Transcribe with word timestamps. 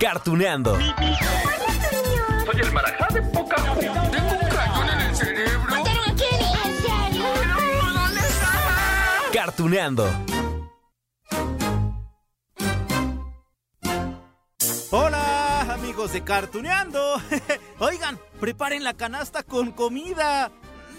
Cartuneando. 0.00 0.76
Soy 0.76 2.60
el 2.60 2.72
marajá 2.72 3.08
de 3.14 3.22
poca 3.22 3.56
Tengo 3.56 4.32
un 4.32 4.48
cañón 4.48 4.88
en 4.90 5.00
el 5.00 5.16
cerebro. 5.16 5.70
¿Mataron 5.70 6.10
a 6.10 6.14
Kenny? 6.14 6.52
¿En 6.64 6.82
serio? 6.82 7.24
¿Dónde 7.94 8.20
estaba? 8.20 9.30
Cartuneando. 9.32 10.10
Hola, 14.90 15.72
amigos 15.72 16.12
de 16.12 16.22
Cartuneando. 16.22 17.20
Oigan, 17.78 18.18
preparen 18.40 18.84
la 18.84 18.94
canasta 18.94 19.42
con 19.42 19.72
comida. 19.72 20.50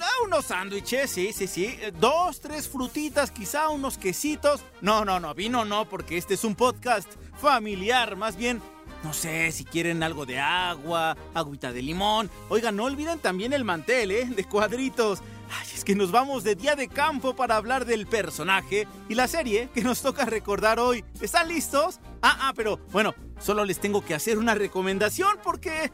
Ah, 0.02 0.24
unos 0.26 0.46
sándwiches, 0.46 1.10
sí, 1.10 1.34
sí, 1.34 1.48
sí. 1.48 1.80
Dos, 2.00 2.42
tres 2.42 2.68
frutitas, 2.68 3.32
quizá 3.32 3.70
unos 3.70 3.98
quesitos. 3.98 4.62
No, 4.82 5.06
no, 5.06 5.20
no, 5.20 5.34
vino 5.34 5.66
no, 5.66 5.86
porque 5.86 6.18
este 6.18 6.34
es 6.34 6.44
un 6.44 6.56
podcast 6.56 7.10
familiar. 7.40 8.16
Más 8.16 8.36
bien, 8.36 8.62
no 9.06 9.14
sé 9.14 9.52
si 9.52 9.66
quieren 9.66 10.02
algo 10.02 10.26
de 10.26 10.40
agua, 10.40 11.16
agüita 11.36 11.72
de 11.72 11.84
limón. 11.84 12.32
Oigan, 12.50 12.76
no 12.76 12.86
olviden 12.86 13.20
también 13.20 13.54
el 13.54 13.64
mantel, 13.64 14.10
¿eh? 14.10 14.26
De 14.26 14.44
cuadritos. 14.46 15.22
Ay, 15.52 15.68
es 15.76 15.86
que 15.86 15.94
nos 15.94 16.12
vamos 16.12 16.44
de 16.44 16.56
día 16.56 16.76
de 16.76 16.88
campo 16.88 17.36
para 17.36 17.56
hablar 17.56 17.86
del 17.86 18.08
personaje 18.08 18.88
y 19.08 19.14
la 19.14 19.28
serie 19.28 19.70
que 19.76 19.84
nos 19.84 20.02
toca 20.02 20.26
recordar 20.26 20.80
hoy. 20.80 21.06
¿Están 21.22 21.50
listos? 21.50 22.00
Ah, 22.24 22.36
ah, 22.42 22.54
pero 22.56 22.80
bueno, 22.92 23.14
solo 23.40 23.64
les 23.64 23.80
tengo 23.80 24.04
que 24.04 24.16
hacer 24.16 24.40
una 24.40 24.56
recomendación 24.56 25.38
porque 25.44 25.92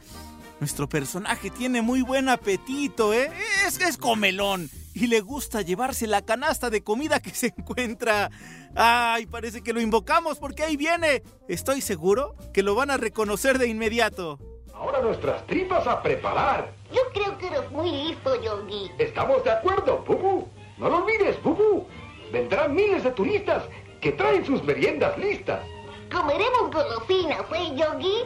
nuestro 0.58 0.88
personaje 0.88 1.50
tiene 1.50 1.82
muy 1.82 2.00
buen 2.00 2.30
apetito, 2.30 3.12
¿eh? 3.12 3.30
Es 3.66 3.78
que 3.78 3.84
es 3.84 3.98
comelón 3.98 4.70
y 4.94 5.06
le 5.06 5.20
gusta 5.20 5.62
llevarse 5.62 6.06
la 6.06 6.22
canasta 6.22 6.70
de 6.70 6.82
comida 6.82 7.20
que 7.20 7.30
se 7.30 7.52
encuentra. 7.56 8.30
Ay, 8.74 9.26
parece 9.26 9.62
que 9.62 9.72
lo 9.72 9.80
invocamos 9.80 10.38
porque 10.38 10.62
ahí 10.62 10.76
viene. 10.76 11.22
Estoy 11.48 11.80
seguro 11.80 12.34
que 12.52 12.62
lo 12.62 12.74
van 12.74 12.90
a 12.90 12.96
reconocer 12.96 13.58
de 13.58 13.68
inmediato. 13.68 14.38
Ahora 14.74 15.00
nuestras 15.00 15.46
tripas 15.46 15.86
a 15.86 16.02
preparar. 16.02 16.72
Yo 16.92 17.02
creo 17.12 17.38
que 17.38 17.46
eres 17.46 17.70
muy 17.70 17.90
listo, 17.90 18.42
Yogi. 18.42 18.90
Estamos 18.98 19.44
de 19.44 19.50
acuerdo, 19.50 20.04
Bubu. 20.06 20.48
No 20.78 20.88
lo 20.88 21.04
olvides, 21.04 21.40
Bubu. 21.42 21.86
Vendrán 22.32 22.74
miles 22.74 23.04
de 23.04 23.12
turistas 23.12 23.64
que 24.00 24.12
traen 24.12 24.44
sus 24.44 24.62
meriendas 24.64 25.16
listas. 25.18 25.60
Comeremos 26.10 26.70
golosinas, 26.72 27.40
¿eh, 27.54 27.76
Yogi? 27.76 28.24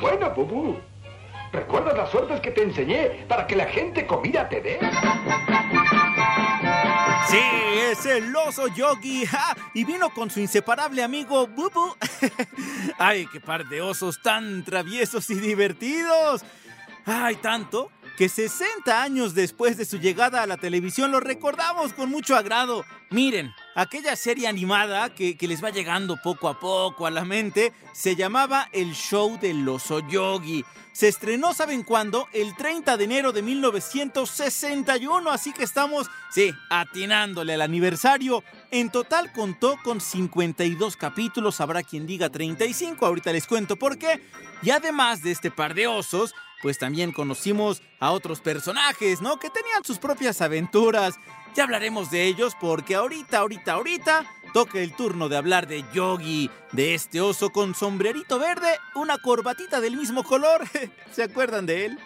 Bueno, 0.00 0.30
Bubu. 0.30 0.76
¿Recuerdas 1.52 1.96
las 1.96 2.10
suertes 2.10 2.40
que 2.40 2.52
te 2.52 2.62
enseñé 2.62 3.24
para 3.28 3.46
que 3.46 3.56
la 3.56 3.66
gente 3.66 4.06
comida 4.06 4.48
te 4.48 4.60
dé? 4.60 4.78
Sí, 7.28 7.38
es 7.90 8.06
el 8.06 8.34
oso 8.34 8.68
Yogi. 8.68 9.26
¡ja! 9.26 9.56
Y 9.74 9.84
vino 9.84 10.10
con 10.10 10.30
su 10.30 10.40
inseparable 10.40 11.02
amigo 11.02 11.46
Bubu. 11.48 11.96
Ay, 12.98 13.26
qué 13.32 13.40
par 13.40 13.68
de 13.68 13.80
osos 13.80 14.22
tan 14.22 14.64
traviesos 14.64 15.28
y 15.30 15.34
divertidos. 15.34 16.44
Ay, 17.04 17.36
tanto 17.36 17.90
que 18.20 18.28
60 18.28 19.02
años 19.02 19.32
después 19.32 19.78
de 19.78 19.86
su 19.86 19.96
llegada 19.96 20.42
a 20.42 20.46
la 20.46 20.58
televisión 20.58 21.10
lo 21.10 21.20
recordamos 21.20 21.94
con 21.94 22.10
mucho 22.10 22.36
agrado. 22.36 22.84
Miren, 23.08 23.50
aquella 23.74 24.14
serie 24.14 24.46
animada 24.46 25.14
que, 25.14 25.38
que, 25.38 25.48
les 25.48 25.64
va 25.64 25.70
llegando 25.70 26.18
poco 26.22 26.50
a 26.50 26.60
poco 26.60 27.06
a 27.06 27.10
la 27.10 27.24
mente 27.24 27.72
se 27.94 28.16
llamaba 28.16 28.68
El 28.72 28.92
Show 28.92 29.38
del 29.40 29.66
Oso 29.66 30.06
Yogi. 30.06 30.66
Se 30.92 31.08
estrenó, 31.08 31.54
¿saben 31.54 31.82
cuándo? 31.82 32.28
El 32.34 32.54
30 32.56 32.98
de 32.98 33.04
enero 33.04 33.32
de 33.32 33.40
1961, 33.40 35.30
así 35.30 35.54
que 35.54 35.64
estamos, 35.64 36.10
sí, 36.30 36.52
atinándole 36.68 37.54
al 37.54 37.62
aniversario. 37.62 38.44
En 38.70 38.90
total 38.90 39.32
contó 39.32 39.78
con 39.82 39.98
52 39.98 40.98
capítulos, 40.98 41.62
habrá 41.62 41.82
quien 41.82 42.06
diga 42.06 42.28
35, 42.28 43.06
ahorita 43.06 43.32
les 43.32 43.46
cuento 43.46 43.76
por 43.76 43.96
qué. 43.96 44.22
Y 44.62 44.72
además 44.72 45.22
de 45.22 45.30
este 45.30 45.50
par 45.50 45.72
de 45.72 45.86
osos, 45.86 46.34
pues 46.62 46.78
también 46.78 47.12
conocimos 47.12 47.82
a 47.98 48.12
otros 48.12 48.40
personajes, 48.40 49.20
¿no? 49.20 49.38
Que 49.38 49.50
tenían 49.50 49.84
sus 49.84 49.98
propias 49.98 50.40
aventuras. 50.40 51.14
Ya 51.54 51.64
hablaremos 51.64 52.10
de 52.10 52.24
ellos 52.26 52.54
porque 52.60 52.94
ahorita, 52.94 53.38
ahorita, 53.38 53.72
ahorita 53.72 54.24
toca 54.52 54.78
el 54.78 54.94
turno 54.94 55.28
de 55.28 55.36
hablar 55.36 55.66
de 55.66 55.84
Yogi, 55.92 56.50
de 56.72 56.94
este 56.94 57.20
oso 57.20 57.50
con 57.50 57.74
sombrerito 57.74 58.38
verde, 58.38 58.78
una 58.94 59.18
corbatita 59.18 59.80
del 59.80 59.96
mismo 59.96 60.22
color. 60.22 60.62
¿Se 61.12 61.24
acuerdan 61.24 61.66
de 61.66 61.86
él? 61.86 61.98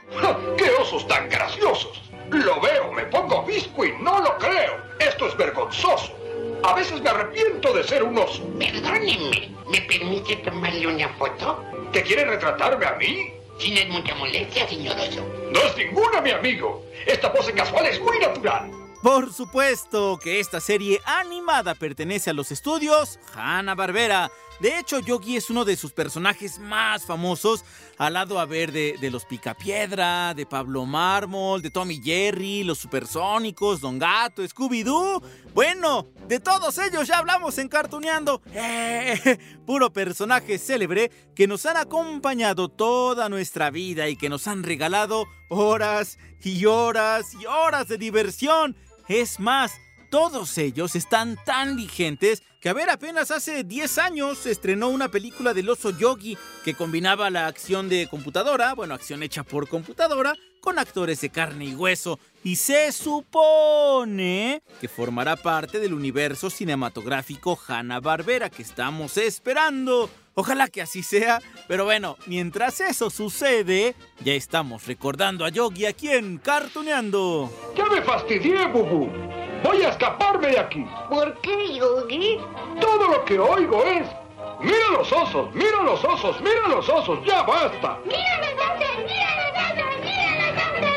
¡Qué 0.56 0.70
osos 0.80 1.06
tan 1.06 1.28
graciosos! 1.28 2.10
Lo 2.30 2.60
veo, 2.60 2.90
me 2.92 3.04
pongo 3.04 3.44
visco 3.44 3.84
y 3.84 3.92
no 4.00 4.20
lo 4.20 4.38
creo. 4.38 4.82
Esto 4.98 5.28
es 5.28 5.36
vergonzoso. 5.36 6.16
A 6.62 6.74
veces 6.74 7.00
me 7.02 7.10
arrepiento 7.10 7.72
de 7.74 7.84
ser 7.84 8.02
un 8.02 8.16
oso. 8.16 8.42
Perdónenme, 8.58 9.54
¿me 9.70 9.80
permite 9.82 10.36
tomarle 10.36 10.86
una 10.86 11.08
foto? 11.10 11.62
¿Te 11.92 12.02
quiere 12.02 12.24
retratarme 12.24 12.86
a 12.86 12.94
mí? 12.94 13.43
Si 13.58 13.70
no 13.70 13.80
es 13.80 13.88
mucha 13.88 14.14
molestia, 14.14 14.68
señor 14.68 14.96
oso. 14.98 15.26
No 15.52 15.60
es 15.60 15.76
ninguna, 15.76 16.20
mi 16.20 16.30
amigo. 16.30 16.84
Esta 17.06 17.32
pose 17.32 17.52
casual 17.52 17.86
es 17.86 18.00
muy 18.00 18.18
natural. 18.18 18.70
Por 19.02 19.32
supuesto 19.32 20.18
que 20.18 20.40
esta 20.40 20.60
serie 20.60 21.00
animada 21.04 21.74
pertenece 21.74 22.30
a 22.30 22.32
los 22.32 22.50
estudios 22.50 23.18
Hanna-Barbera. 23.34 24.30
De 24.60 24.78
hecho, 24.78 25.00
Yogi 25.00 25.36
es 25.36 25.50
uno 25.50 25.64
de 25.64 25.76
sus 25.76 25.92
personajes 25.92 26.58
más 26.58 27.04
famosos, 27.04 27.64
al 27.98 28.14
lado 28.14 28.38
a 28.38 28.46
ver 28.46 28.72
de, 28.72 28.96
de 29.00 29.10
los 29.10 29.24
Picapiedra, 29.24 30.32
de 30.32 30.46
Pablo 30.46 30.86
Mármol, 30.86 31.60
de 31.60 31.70
Tommy 31.70 32.00
Jerry, 32.02 32.62
los 32.62 32.78
Supersónicos, 32.78 33.80
Don 33.80 33.98
Gato, 33.98 34.42
Scooby-Doo. 34.42 35.22
Bueno, 35.54 36.06
de 36.28 36.40
todos 36.40 36.78
ellos 36.78 37.08
ya 37.08 37.18
hablamos 37.18 37.58
en 37.58 37.68
Cartuneando. 37.68 38.42
Eh, 38.52 39.38
puro 39.66 39.92
personaje 39.92 40.58
célebre 40.58 41.10
que 41.34 41.46
nos 41.46 41.66
han 41.66 41.76
acompañado 41.76 42.68
toda 42.68 43.28
nuestra 43.28 43.70
vida 43.70 44.08
y 44.08 44.16
que 44.16 44.28
nos 44.28 44.46
han 44.46 44.62
regalado 44.62 45.26
horas 45.48 46.18
y 46.42 46.64
horas 46.66 47.34
y 47.40 47.46
horas 47.46 47.88
de 47.88 47.98
diversión. 47.98 48.76
Es 49.08 49.40
más, 49.40 49.72
todos 50.14 50.58
ellos 50.58 50.94
están 50.94 51.36
tan 51.44 51.74
vigentes 51.74 52.44
que 52.60 52.68
a 52.68 52.72
ver, 52.72 52.88
apenas 52.88 53.32
hace 53.32 53.64
10 53.64 53.98
años 53.98 54.38
se 54.38 54.52
estrenó 54.52 54.88
una 54.90 55.08
película 55.08 55.52
del 55.52 55.68
oso 55.68 55.90
Yogi 55.90 56.38
que 56.64 56.74
combinaba 56.74 57.30
la 57.30 57.48
acción 57.48 57.88
de 57.88 58.06
computadora, 58.06 58.74
bueno, 58.74 58.94
acción 58.94 59.24
hecha 59.24 59.42
por 59.42 59.68
computadora, 59.68 60.36
con 60.60 60.78
actores 60.78 61.20
de 61.20 61.30
carne 61.30 61.64
y 61.64 61.74
hueso. 61.74 62.20
Y 62.44 62.54
se 62.54 62.92
supone 62.92 64.62
que 64.80 64.86
formará 64.86 65.34
parte 65.34 65.80
del 65.80 65.92
universo 65.92 66.48
cinematográfico 66.48 67.58
Hanna-Barbera 67.66 68.50
que 68.50 68.62
estamos 68.62 69.16
esperando. 69.16 70.08
Ojalá 70.34 70.68
que 70.68 70.80
así 70.80 71.02
sea, 71.02 71.42
pero 71.66 71.86
bueno, 71.86 72.18
mientras 72.26 72.80
eso 72.80 73.10
sucede, 73.10 73.96
ya 74.20 74.34
estamos 74.34 74.86
recordando 74.86 75.44
a 75.44 75.48
Yogi 75.48 75.86
aquí 75.86 76.08
en 76.08 76.38
Cartuneando. 76.38 77.50
¡Ya 77.76 77.86
me 77.86 78.00
fastidié, 78.00 78.68
Bubu! 78.68 79.43
¡Voy 79.64 79.82
a 79.82 79.88
escaparme 79.88 80.48
de 80.48 80.58
aquí! 80.58 80.84
¿Por 81.08 81.40
qué, 81.40 81.74
Yogi? 81.74 82.38
Todo 82.82 83.08
lo 83.08 83.24
que 83.24 83.38
oigo 83.38 83.82
es... 83.82 84.06
¡Mira 84.60 84.90
los 84.92 85.10
osos! 85.10 85.54
¡Mira 85.54 85.82
los 85.82 86.04
osos! 86.04 86.38
¡Mira 86.42 86.68
los 86.68 86.86
osos! 86.86 87.20
¡Ya 87.26 87.42
basta! 87.44 87.98
¡Mira 88.04 88.40
los 88.40 88.52
osos! 88.52 88.98
¡Mira 88.98 89.36
los 89.36 89.52
osos! 89.64 89.86
¡Mira 90.02 90.52
los 90.52 90.82
osos! 90.82 90.92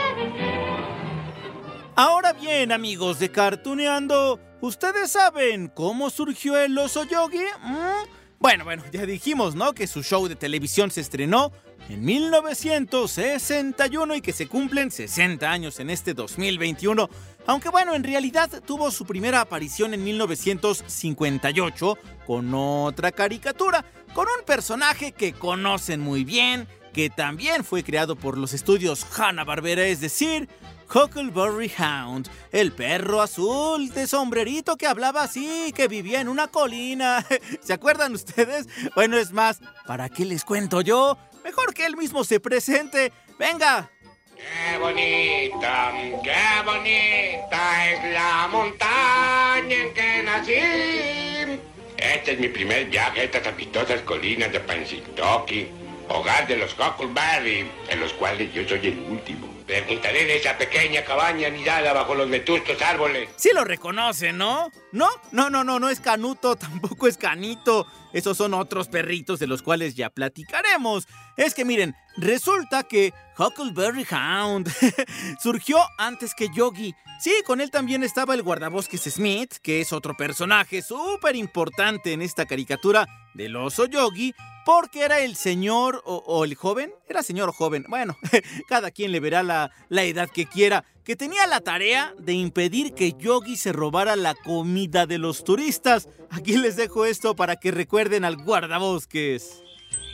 Ahora 1.96 2.34
bien, 2.34 2.74
amigos 2.74 3.20
de 3.20 3.32
Cartuneando, 3.32 4.38
¿ustedes 4.60 5.12
saben 5.12 5.70
cómo 5.70 6.10
surgió 6.10 6.58
el 6.58 6.78
oso 6.78 7.06
Yogi? 7.06 7.46
¿Mm? 7.64 8.18
Bueno, 8.40 8.66
bueno, 8.66 8.84
ya 8.92 9.06
dijimos, 9.06 9.56
¿no? 9.56 9.72
Que 9.74 9.88
su 9.88 10.04
show 10.04 10.28
de 10.28 10.36
televisión 10.36 10.92
se 10.92 11.00
estrenó 11.02 11.52
en 11.90 12.04
1961 12.04 14.16
y 14.16 14.22
que 14.22 14.34
se 14.34 14.48
cumplen 14.48 14.92
60 14.92 15.50
años 15.50 15.80
en 15.80 15.90
este 15.90 16.14
2021. 16.14 17.10
Aunque 17.48 17.70
bueno, 17.70 17.96
en 17.96 18.04
realidad 18.04 18.62
tuvo 18.66 18.92
su 18.92 19.06
primera 19.06 19.40
aparición 19.40 19.94
en 19.94 20.04
1958 20.04 21.98
con 22.26 22.54
otra 22.54 23.14
caricatura, 23.14 23.86
con 24.14 24.28
un 24.28 24.46
personaje 24.46 25.14
que 25.14 25.32
conocen 25.32 26.02
muy 26.02 26.26
bien, 26.26 26.68
que 26.94 27.10
también 27.10 27.64
fue 27.64 27.84
creado 27.84 28.18
por 28.18 28.38
los 28.38 28.54
estudios 28.54 29.06
Hanna-Barbera, 29.18 29.86
es 29.86 30.02
decir, 30.02 30.50
Huckleberry 30.94 31.72
Hound, 31.80 32.30
el 32.52 32.74
perro 32.74 33.22
azul 33.22 33.90
de 33.92 34.08
sombrerito 34.08 34.76
que 34.76 34.88
hablaba 34.88 35.24
así, 35.24 35.72
que 35.74 35.88
vivía 35.88 36.20
en 36.20 36.28
una 36.28 36.48
colina. 36.48 37.26
¿Se 37.62 37.72
acuerdan 37.72 38.14
ustedes? 38.14 38.68
Bueno, 38.94 39.18
es 39.18 39.32
más, 39.32 39.62
¿para 39.86 40.10
qué 40.10 40.26
les 40.26 40.44
cuento 40.44 40.82
yo? 40.82 41.18
Mejor 41.46 41.74
que 41.74 41.86
él 41.86 41.96
mismo 41.96 42.26
se 42.26 42.42
presente. 42.42 43.14
Venga, 43.40 43.90
¡Qué 44.38 44.78
bonita, 44.78 45.94
qué 46.24 46.64
bonita 46.64 47.92
es 47.92 48.14
la 48.14 48.48
montaña 48.52 49.76
en 49.76 49.94
que 49.94 50.24
nací! 50.24 51.62
Este 51.98 52.34
es 52.34 52.40
mi 52.40 52.48
primer 52.50 52.86
viaje 52.86 53.22
a 53.22 53.24
estas 53.24 53.48
apistosas 53.48 54.02
colinas 54.02 54.52
de 54.52 54.60
Pansitoki, 54.60 55.68
hogar 56.10 56.48
de 56.48 56.58
los 56.58 56.74
Huckleberry, 56.74 57.68
en 57.90 58.00
los 58.00 58.14
cuales 58.14 58.54
yo 58.54 58.68
soy 58.68 58.88
el 58.88 59.00
último. 59.10 59.48
Preguntaré 59.66 60.26
de 60.26 60.38
esa 60.38 60.58
pequeña 60.58 61.04
cabaña 61.04 61.48
anidada 61.48 61.92
bajo 61.92 62.14
los 62.16 62.30
vetustos 62.30 62.82
árboles. 62.82 63.30
Sí 63.36 63.50
lo 63.54 63.64
reconocen, 63.64 64.38
¿no? 64.38 64.72
¿No? 64.92 65.08
No, 65.32 65.50
no, 65.50 65.64
no, 65.64 65.80
no 65.80 65.90
es 65.90 66.00
Canuto, 66.00 66.56
tampoco 66.58 67.08
es 67.08 67.18
Canito. 67.18 67.86
Esos 68.14 68.38
son 68.38 68.54
otros 68.54 68.88
perritos 68.88 69.40
de 69.40 69.48
los 69.48 69.62
cuales 69.62 69.96
ya 69.96 70.10
platicaremos. 70.10 71.08
Es 71.36 71.54
que 71.54 71.66
miren, 71.66 71.96
resulta 72.16 72.84
que 72.84 73.14
Huckleberry 73.38 74.06
Hound 74.12 74.72
surgió 75.42 75.80
antes 75.98 76.34
que 76.34 76.50
Yogi. 76.54 76.96
Sí, 77.20 77.34
con 77.46 77.62
él 77.62 77.72
también 77.72 78.04
estaba 78.04 78.34
el 78.34 78.44
guardabosques 78.44 79.02
Smith, 79.02 79.56
que 79.62 79.82
es 79.82 79.92
otro 79.92 80.16
personaje 80.16 80.82
súper 80.82 81.36
importante 81.36 82.14
en 82.14 82.22
esta 82.22 82.46
caricatura 82.46 83.08
del 83.34 83.56
oso 83.56 83.86
Yogi, 83.86 84.34
porque 84.66 85.04
era 85.04 85.20
el 85.20 85.36
señor 85.36 86.02
o, 86.06 86.18
o 86.18 86.44
el 86.44 86.56
joven, 86.56 86.92
era 87.08 87.24
señor 87.24 87.54
joven, 87.54 87.86
bueno, 87.88 88.18
cada 88.68 88.92
quien 88.92 89.12
le 89.12 89.20
verá 89.20 89.42
la, 89.42 89.72
la 89.90 90.04
edad 90.04 90.30
que 90.30 90.46
quiera, 90.46 90.84
que 91.08 91.16
tenía 91.16 91.48
la 91.48 91.62
tarea 91.62 92.14
de 92.20 92.34
impedir 92.34 92.94
que 92.94 93.14
Yogi 93.18 93.56
se 93.56 93.72
robara 93.72 94.18
la 94.18 94.36
comida 94.36 95.06
de 95.06 95.18
los 95.18 95.46
turistas. 95.46 96.10
Aquí 96.30 96.58
les 96.58 96.76
dejo 96.76 97.06
esto 97.06 97.34
para 97.34 97.56
que 97.56 97.72
recuerden 97.72 98.26
al 98.26 98.36
guardabosques. 98.36 99.64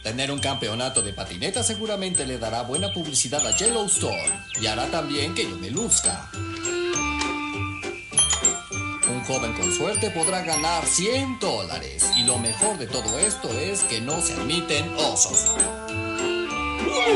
Tener 0.04 0.32
un 0.32 0.38
campeonato 0.38 1.02
de 1.02 1.12
patineta 1.12 1.64
seguramente 1.64 2.28
le 2.28 2.38
dará 2.38 2.62
buena 2.62 2.94
publicidad 2.94 3.44
a 3.44 3.58
Yellowstone 3.58 4.46
y 4.62 4.68
hará 4.68 4.86
también 4.92 5.34
que 5.34 5.50
yo 5.50 5.58
me 5.58 5.72
luzca. 5.72 6.30
Un 9.10 9.24
joven 9.26 9.54
con 9.54 9.74
suerte 9.74 10.12
podrá 10.12 10.44
ganar 10.44 10.86
100 10.86 11.40
dólares 11.40 12.06
y 12.16 12.24
lo 12.24 12.38
mejor 12.38 12.78
de 12.78 12.86
todo 12.86 13.18
esto 13.18 13.50
es 13.58 13.84
que 13.86 14.00
no 14.00 14.22
se 14.22 14.34
admiten 14.34 14.94
osos. 14.94 15.54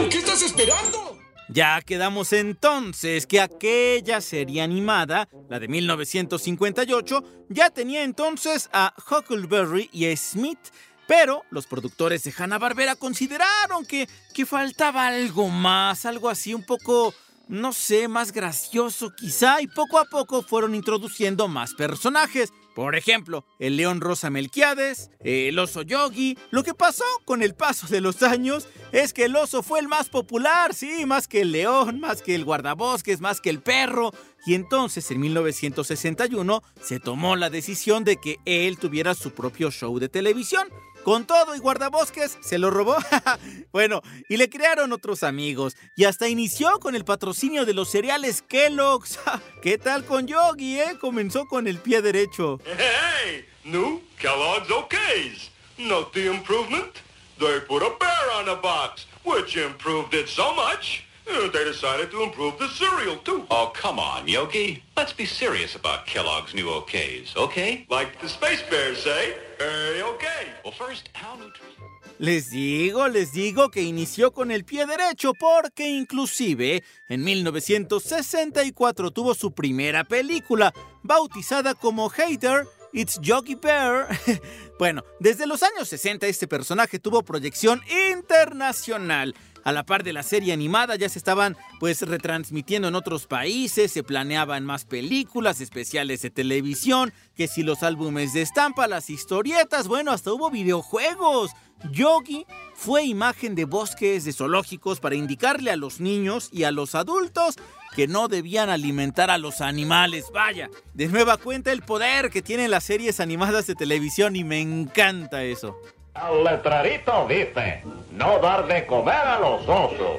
¿Qué 0.09 0.17
estás 0.17 0.41
esperando? 0.41 1.07
Ya 1.49 1.81
quedamos 1.81 2.33
entonces 2.33 3.25
que 3.25 3.39
aquella 3.39 4.19
serie 4.19 4.61
animada, 4.61 5.29
la 5.49 5.59
de 5.59 5.69
1958, 5.69 7.23
ya 7.49 7.69
tenía 7.69 8.03
entonces 8.03 8.69
a 8.73 8.93
Huckleberry 9.09 9.89
y 9.93 10.07
a 10.07 10.17
Smith, 10.17 10.59
pero 11.07 11.43
los 11.49 11.65
productores 11.65 12.23
de 12.23 12.33
Hanna-Barbera 12.37 12.97
consideraron 12.97 13.85
que, 13.87 14.09
que 14.33 14.45
faltaba 14.45 15.07
algo 15.07 15.47
más, 15.47 16.05
algo 16.05 16.27
así 16.29 16.53
un 16.53 16.65
poco, 16.65 17.13
no 17.47 17.71
sé, 17.71 18.09
más 18.09 18.33
gracioso 18.33 19.13
quizá, 19.15 19.61
y 19.61 19.67
poco 19.67 19.99
a 19.99 20.05
poco 20.05 20.41
fueron 20.41 20.75
introduciendo 20.75 21.47
más 21.47 21.73
personajes. 21.75 22.51
Por 22.77 22.95
ejemplo, 22.95 23.43
el 23.57 23.75
león 23.75 24.01
rosa 24.01 24.29
Melquiades, 24.29 25.09
el 25.21 25.57
oso 25.57 25.81
Yogi. 25.81 26.37
Lo 26.51 26.61
que 26.61 26.75
pasó 26.75 27.05
con 27.25 27.41
el 27.41 27.55
paso 27.55 27.87
de 27.87 28.01
los 28.01 28.21
años 28.21 28.67
es 28.91 29.13
que 29.13 29.25
el 29.25 29.35
oso 29.35 29.63
fue 29.63 29.79
el 29.79 29.87
más 29.87 30.09
popular, 30.09 30.75
sí, 30.75 31.07
más 31.07 31.27
que 31.27 31.41
el 31.41 31.53
león, 31.53 31.99
más 31.99 32.21
que 32.21 32.35
el 32.35 32.45
guardabosques, 32.45 33.19
más 33.19 33.41
que 33.41 33.49
el 33.49 33.63
perro. 33.63 34.11
Y 34.45 34.53
entonces 34.53 35.09
en 35.09 35.21
1961 35.21 36.61
se 36.79 36.99
tomó 36.99 37.35
la 37.35 37.49
decisión 37.49 38.03
de 38.03 38.17
que 38.17 38.37
él 38.45 38.77
tuviera 38.77 39.15
su 39.15 39.31
propio 39.31 39.71
show 39.71 39.97
de 39.97 40.07
televisión. 40.07 40.67
Con 41.07 41.25
todo 41.25 41.55
y 41.55 41.59
guardabosques, 41.59 42.37
se 42.41 42.57
lo 42.57 42.69
robó. 42.69 42.97
bueno, 43.71 44.01
y 44.27 44.35
le 44.35 44.49
crearon 44.49 44.91
otros 44.91 45.23
amigos. 45.23 45.77
Y 45.95 46.03
hasta 46.03 46.27
inició 46.27 46.81
con 46.81 46.95
el 46.95 47.05
patrocinio 47.05 47.65
de 47.65 47.73
los 47.73 47.89
cereales 47.89 48.41
Kellogg's. 48.41 49.17
¿Qué 49.61 49.77
tal 49.77 50.03
con 50.03 50.27
Yogi, 50.27 50.81
eh? 50.81 50.97
Comenzó 50.99 51.45
con 51.45 51.65
el 51.65 51.77
pie 51.77 52.01
derecho. 52.01 52.59
Hey, 52.65 53.45
new 53.63 54.01
Kellogg's 54.19 54.69
Okays. 54.69 55.49
Note 55.77 56.11
the 56.11 56.29
improvement? 56.29 56.91
They 57.39 57.61
put 57.61 57.83
a 57.83 57.91
bear 57.97 58.31
on 58.37 58.45
the 58.47 58.61
box, 58.61 59.05
which 59.23 59.55
improved 59.55 60.13
it 60.13 60.27
so 60.27 60.53
much, 60.55 61.06
they 61.27 61.63
decided 61.63 62.09
to 62.11 62.23
improve 62.23 62.57
the 62.57 62.67
cereal 62.69 63.17
too. 63.17 63.45
Oh, 63.51 63.71
come 63.73 63.99
on, 63.99 64.27
Yogi. 64.27 64.83
Let's 64.95 65.13
be 65.13 65.25
serious 65.25 65.75
about 65.75 66.05
Kellogg's 66.05 66.53
new 66.53 66.67
OKs, 66.67 67.35
okay? 67.35 67.85
Like 67.89 68.19
the 68.21 68.29
Space 68.29 68.63
Bears 68.69 69.03
say, 69.03 69.35
hey, 69.59 70.01
okay. 70.03 70.47
Well, 70.63 70.73
first, 70.73 71.09
how 71.13 71.35
nutritious. 71.35 71.77
Les 72.19 72.49
digo, 72.49 73.07
les 73.09 73.31
digo 73.31 73.69
que 73.69 73.83
inició 73.83 74.31
con 74.31 74.49
el 74.49 74.65
pie 74.65 74.87
derecho 74.87 75.33
porque 75.35 75.87
inclusive 75.87 76.83
en 77.09 77.23
1964 77.23 79.11
tuvo 79.11 79.35
su 79.35 79.51
primera 79.51 80.03
película, 80.03 80.73
bautizada 81.03 81.75
como 81.75 82.09
Hater, 82.09 82.65
It's 82.91 83.19
Yogi 83.21 83.53
Bear. 83.53 84.07
bueno, 84.79 85.03
desde 85.19 85.45
los 85.45 85.61
años 85.61 85.89
60 85.89 86.25
este 86.25 86.47
personaje 86.47 86.97
tuvo 86.97 87.21
proyección 87.21 87.83
internacional. 88.11 89.35
A 89.67 89.73
la 89.73 89.85
par 89.85 90.05
de 90.05 90.13
la 90.13 90.23
serie 90.23 90.53
animada 90.53 90.95
ya 90.95 91.09
se 91.09 91.19
estaban 91.19 91.57
pues 91.81 92.01
retransmitiendo 92.01 92.87
en 92.87 92.95
otros 92.95 93.27
países, 93.27 93.91
se 93.91 94.01
planeaban 94.01 94.63
más 94.63 94.85
películas, 94.85 95.59
especiales 95.59 96.21
de 96.21 96.29
televisión, 96.29 97.11
que 97.35 97.49
si 97.49 97.63
los 97.63 97.83
álbumes 97.83 98.31
de 98.31 98.43
estampa, 98.43 98.87
las 98.87 99.09
historietas, 99.09 99.89
bueno, 99.89 100.13
hasta 100.13 100.31
hubo 100.31 100.49
videojuegos. 100.49 101.51
Yogi 101.91 102.45
fue 102.75 103.03
imagen 103.03 103.55
de 103.55 103.65
bosques, 103.65 104.23
de 104.23 104.31
zoológicos 104.31 105.01
para 105.01 105.15
indicarle 105.15 105.69
a 105.69 105.75
los 105.75 105.99
niños 105.99 106.47
y 106.53 106.63
a 106.63 106.71
los 106.71 106.95
adultos 106.95 107.55
que 107.93 108.07
no 108.07 108.29
debían 108.29 108.69
alimentar 108.69 109.29
a 109.29 109.37
los 109.37 109.59
animales. 109.59 110.27
Vaya, 110.33 110.69
de 110.93 111.09
nueva 111.09 111.35
cuenta 111.35 111.73
el 111.73 111.81
poder 111.81 112.29
que 112.29 112.41
tienen 112.41 112.71
las 112.71 112.85
series 112.85 113.19
animadas 113.19 113.67
de 113.67 113.75
televisión 113.75 114.37
y 114.37 114.45
me 114.45 114.61
encanta 114.61 115.43
eso. 115.43 115.77
El 116.25 116.43
letrerito 116.43 117.25
dice, 117.27 117.83
no 118.11 118.39
dar 118.39 118.67
de 118.67 118.85
comer 118.85 119.15
a 119.15 119.39
los 119.39 119.61
osos. 119.67 120.17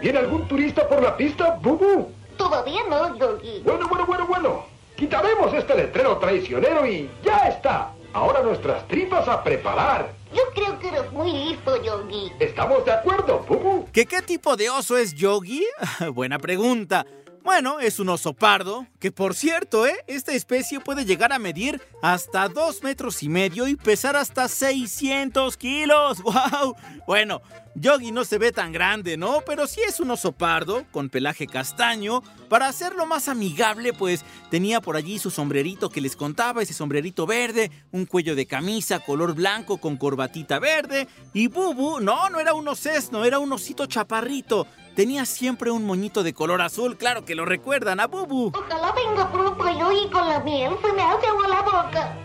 ¿Viene 0.00 0.18
algún 0.18 0.48
turista 0.48 0.88
por 0.88 1.02
la 1.02 1.16
pista, 1.16 1.58
Bubu? 1.60 2.10
Todavía 2.36 2.80
no, 2.88 3.16
Yogi. 3.18 3.60
Bueno, 3.64 3.86
bueno, 3.88 4.06
bueno, 4.06 4.26
bueno. 4.26 4.64
Quitaremos 4.96 5.52
este 5.52 5.74
letrero 5.74 6.16
traicionero 6.18 6.86
y 6.86 7.10
ya 7.22 7.48
está. 7.48 7.92
Ahora 8.12 8.42
nuestras 8.42 8.86
tripas 8.88 9.28
a 9.28 9.44
preparar. 9.44 10.12
Yo 10.32 10.42
creo 10.54 10.78
que 10.78 10.88
eres 10.88 11.12
muy 11.12 11.30
listo, 11.30 11.82
Yogi. 11.82 12.32
¿Estamos 12.40 12.84
de 12.84 12.92
acuerdo, 12.92 13.44
Bubu? 13.46 13.86
¿Que 13.92 14.06
qué 14.06 14.22
tipo 14.22 14.56
de 14.56 14.70
oso 14.70 14.96
es 14.96 15.14
Yogi? 15.14 15.66
Buena 16.12 16.38
pregunta. 16.38 17.04
Bueno, 17.42 17.80
es 17.80 17.98
un 17.98 18.10
oso 18.10 18.34
pardo, 18.34 18.86
que 18.98 19.12
por 19.12 19.34
cierto, 19.34 19.86
¿eh? 19.86 19.96
Esta 20.06 20.32
especie 20.32 20.78
puede 20.78 21.06
llegar 21.06 21.32
a 21.32 21.38
medir 21.38 21.80
hasta 22.02 22.48
2 22.48 22.82
metros 22.82 23.22
y 23.22 23.30
medio 23.30 23.66
y 23.66 23.76
pesar 23.76 24.14
hasta 24.14 24.46
600 24.46 25.56
kilos. 25.56 26.18
¡Wow! 26.22 26.76
Bueno, 27.06 27.40
Yogi 27.74 28.12
no 28.12 28.24
se 28.24 28.36
ve 28.36 28.52
tan 28.52 28.72
grande, 28.72 29.16
¿no? 29.16 29.42
Pero 29.46 29.66
sí 29.66 29.80
es 29.86 30.00
un 30.00 30.10
oso 30.10 30.32
pardo, 30.32 30.84
con 30.90 31.08
pelaje 31.08 31.46
castaño. 31.46 32.22
Para 32.50 32.68
hacerlo 32.68 33.06
más 33.06 33.28
amigable, 33.28 33.94
pues 33.94 34.22
tenía 34.50 34.82
por 34.82 34.96
allí 34.96 35.18
su 35.18 35.30
sombrerito 35.30 35.88
que 35.88 36.02
les 36.02 36.16
contaba, 36.16 36.62
ese 36.62 36.74
sombrerito 36.74 37.26
verde, 37.26 37.70
un 37.90 38.04
cuello 38.04 38.34
de 38.34 38.46
camisa 38.46 39.00
color 39.00 39.34
blanco 39.34 39.78
con 39.78 39.96
corbatita 39.96 40.58
verde. 40.58 41.08
Y 41.32 41.46
Bubu, 41.46 42.00
no, 42.00 42.28
no 42.28 42.38
era 42.38 42.52
un 42.52 42.68
osesno, 42.68 43.24
era 43.24 43.38
un 43.38 43.52
osito 43.52 43.86
chaparrito. 43.86 44.66
Tenía 45.00 45.24
siempre 45.24 45.70
un 45.70 45.86
moñito 45.86 46.22
de 46.22 46.34
color 46.34 46.60
azul, 46.60 46.98
claro 46.98 47.24
que 47.24 47.34
lo 47.34 47.46
recuerdan 47.46 48.00
a 48.00 48.06
Bubu. 48.06 48.52
Ojalá 48.54 48.92
venga 48.92 49.32
pronto 49.32 49.64
Yogi 49.66 50.10
con 50.10 50.28
la 50.28 50.40
miel. 50.40 50.74
Se 50.82 50.92
me 50.92 51.00
hace 51.00 51.26
agua 51.26 51.48
la 51.48 51.62
boca. 51.62 52.16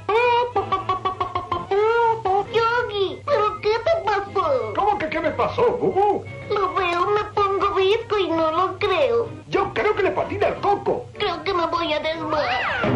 Yogi, 2.53 3.21
¿pero 3.25 3.61
qué 3.61 3.69
te 3.69 4.03
pasó? 4.03 4.73
¿Cómo 4.75 4.97
que 4.97 5.07
qué 5.07 5.21
me 5.21 5.31
pasó, 5.31 5.77
Bubu? 5.77 6.25
Lo 6.49 6.73
veo, 6.73 7.11
me 7.11 7.23
pongo 7.33 7.75
visco 7.75 8.19
y 8.19 8.27
no 8.27 8.51
lo 8.51 8.77
creo. 8.77 9.29
Yo 9.47 9.73
creo 9.73 9.95
que 9.95 10.03
le 10.03 10.11
patina 10.11 10.47
el 10.49 10.55
coco. 10.55 11.05
Creo 11.17 11.41
que 11.45 11.53
me 11.53 11.67
voy 11.67 11.93
a 11.93 11.99
desmayar. 12.01 12.91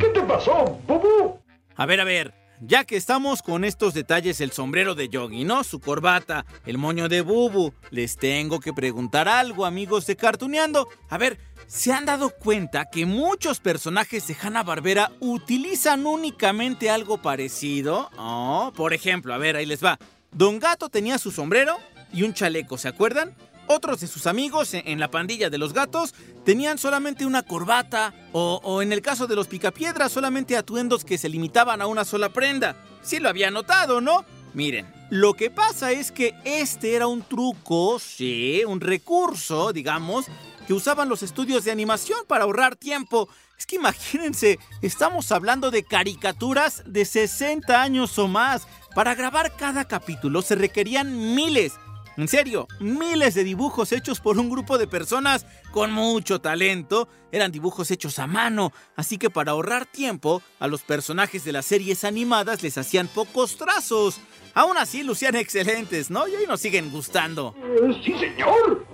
¿Qué 0.00 0.08
te 0.08 0.20
pasó, 0.22 0.76
Bubu? 0.88 1.38
A 1.76 1.86
ver, 1.86 2.00
a 2.00 2.04
ver. 2.04 2.43
Ya 2.66 2.84
que 2.84 2.96
estamos 2.96 3.42
con 3.42 3.62
estos 3.62 3.92
detalles, 3.92 4.40
el 4.40 4.50
sombrero 4.50 4.94
de 4.94 5.10
Yogi, 5.10 5.44
¿no? 5.44 5.64
Su 5.64 5.80
corbata, 5.80 6.46
el 6.64 6.78
moño 6.78 7.10
de 7.10 7.20
Bubu. 7.20 7.74
Les 7.90 8.16
tengo 8.16 8.58
que 8.58 8.72
preguntar 8.72 9.28
algo, 9.28 9.66
amigos 9.66 10.06
de 10.06 10.16
Cartuneando. 10.16 10.88
A 11.10 11.18
ver, 11.18 11.38
¿se 11.66 11.92
han 11.92 12.06
dado 12.06 12.30
cuenta 12.30 12.86
que 12.86 13.04
muchos 13.04 13.60
personajes 13.60 14.26
de 14.26 14.36
Hanna-Barbera 14.40 15.12
utilizan 15.20 16.06
únicamente 16.06 16.88
algo 16.88 17.20
parecido? 17.20 18.08
Oh, 18.16 18.72
por 18.74 18.94
ejemplo, 18.94 19.34
a 19.34 19.38
ver, 19.38 19.56
ahí 19.56 19.66
les 19.66 19.84
va. 19.84 19.98
Don 20.32 20.58
Gato 20.58 20.88
tenía 20.88 21.18
su 21.18 21.32
sombrero 21.32 21.76
y 22.14 22.22
un 22.22 22.32
chaleco, 22.32 22.78
¿se 22.78 22.88
acuerdan? 22.88 23.36
Otros 23.66 24.00
de 24.00 24.06
sus 24.06 24.26
amigos 24.26 24.74
en 24.74 25.00
la 25.00 25.10
pandilla 25.10 25.48
de 25.48 25.58
los 25.58 25.72
gatos 25.72 26.14
tenían 26.44 26.78
solamente 26.78 27.24
una 27.24 27.42
corbata 27.42 28.14
o, 28.32 28.82
en 28.82 28.92
el 28.92 29.00
caso 29.00 29.26
de 29.26 29.36
los 29.36 29.48
picapiedras 29.48 30.12
solamente 30.12 30.56
atuendos 30.56 31.04
que 31.04 31.18
se 31.18 31.28
limitaban 31.28 31.80
a 31.80 31.86
una 31.86 32.04
sola 32.04 32.28
prenda. 32.28 32.76
Sí 33.02 33.20
lo 33.20 33.28
había 33.28 33.50
notado, 33.50 34.00
¿no? 34.00 34.24
Miren, 34.52 34.86
lo 35.10 35.34
que 35.34 35.50
pasa 35.50 35.92
es 35.92 36.12
que 36.12 36.34
este 36.44 36.94
era 36.94 37.06
un 37.06 37.22
truco, 37.22 37.98
sí, 37.98 38.62
un 38.66 38.80
recurso, 38.80 39.72
digamos, 39.72 40.26
que 40.66 40.74
usaban 40.74 41.08
los 41.08 41.22
estudios 41.22 41.64
de 41.64 41.72
animación 41.72 42.20
para 42.26 42.44
ahorrar 42.44 42.76
tiempo. 42.76 43.28
Es 43.58 43.66
que 43.66 43.76
imagínense, 43.76 44.58
estamos 44.82 45.32
hablando 45.32 45.70
de 45.70 45.84
caricaturas 45.84 46.82
de 46.86 47.04
60 47.04 47.80
años 47.80 48.18
o 48.18 48.28
más. 48.28 48.66
Para 48.94 49.14
grabar 49.14 49.56
cada 49.56 49.86
capítulo 49.86 50.42
se 50.42 50.54
requerían 50.54 51.34
miles, 51.34 51.72
en 52.16 52.28
serio, 52.28 52.68
miles 52.78 53.34
de 53.34 53.42
dibujos 53.42 53.90
hechos 53.92 54.20
por 54.20 54.38
un 54.38 54.48
grupo 54.48 54.78
de 54.78 54.86
personas 54.86 55.46
con 55.72 55.90
mucho 55.90 56.40
talento. 56.40 57.08
Eran 57.32 57.50
dibujos 57.50 57.90
hechos 57.90 58.20
a 58.20 58.28
mano, 58.28 58.72
así 58.94 59.18
que 59.18 59.30
para 59.30 59.52
ahorrar 59.52 59.86
tiempo, 59.86 60.40
a 60.60 60.68
los 60.68 60.82
personajes 60.82 61.44
de 61.44 61.52
las 61.52 61.66
series 61.66 62.04
animadas 62.04 62.62
les 62.62 62.78
hacían 62.78 63.08
pocos 63.08 63.56
trazos. 63.56 64.20
Aún 64.54 64.76
así 64.78 65.02
lucían 65.02 65.34
excelentes, 65.34 66.10
¿no? 66.10 66.28
Y 66.28 66.36
hoy 66.36 66.46
nos 66.46 66.60
siguen 66.60 66.92
gustando. 66.92 67.56
Eh, 67.58 68.00
sí, 68.04 68.16
señor. 68.16 68.86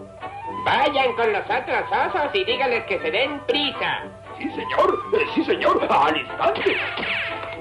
Vayan 0.64 1.14
con 1.16 1.32
los 1.32 1.44
otros 1.44 1.84
osos 1.90 2.34
y 2.34 2.44
díganles 2.44 2.84
que 2.86 2.98
se 3.00 3.10
den 3.10 3.40
prisa. 3.46 4.04
Sí, 4.38 4.48
señor. 4.50 4.98
Eh, 5.12 5.26
sí, 5.34 5.44
señor. 5.44 5.86
Al 5.90 6.16
instante. 6.16 6.76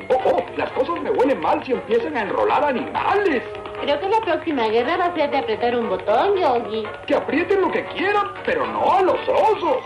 Oh, 0.09 0.21
oh, 0.25 0.45
las 0.57 0.71
cosas 0.71 1.01
me 1.01 1.11
huelen 1.11 1.41
mal 1.41 1.63
si 1.65 1.73
empiezan 1.73 2.15
a 2.15 2.21
enrolar 2.21 2.63
animales. 2.63 3.43
Creo 3.89 4.01
que 4.01 4.10
la 4.10 4.22
próxima 4.22 4.67
guerra 4.67 4.98
va 4.98 5.05
a 5.05 5.15
ser 5.15 5.31
de 5.31 5.38
apretar 5.39 5.75
un 5.75 5.89
botón, 5.89 6.38
Yogi. 6.38 6.84
Que 7.08 7.15
aprieten 7.15 7.60
lo 7.60 7.72
que 7.72 7.88
quieran, 7.88 8.36
pero 8.46 8.67
no 8.67 8.93
a 8.93 9.01
los 9.01 9.17
osos. 9.27 9.84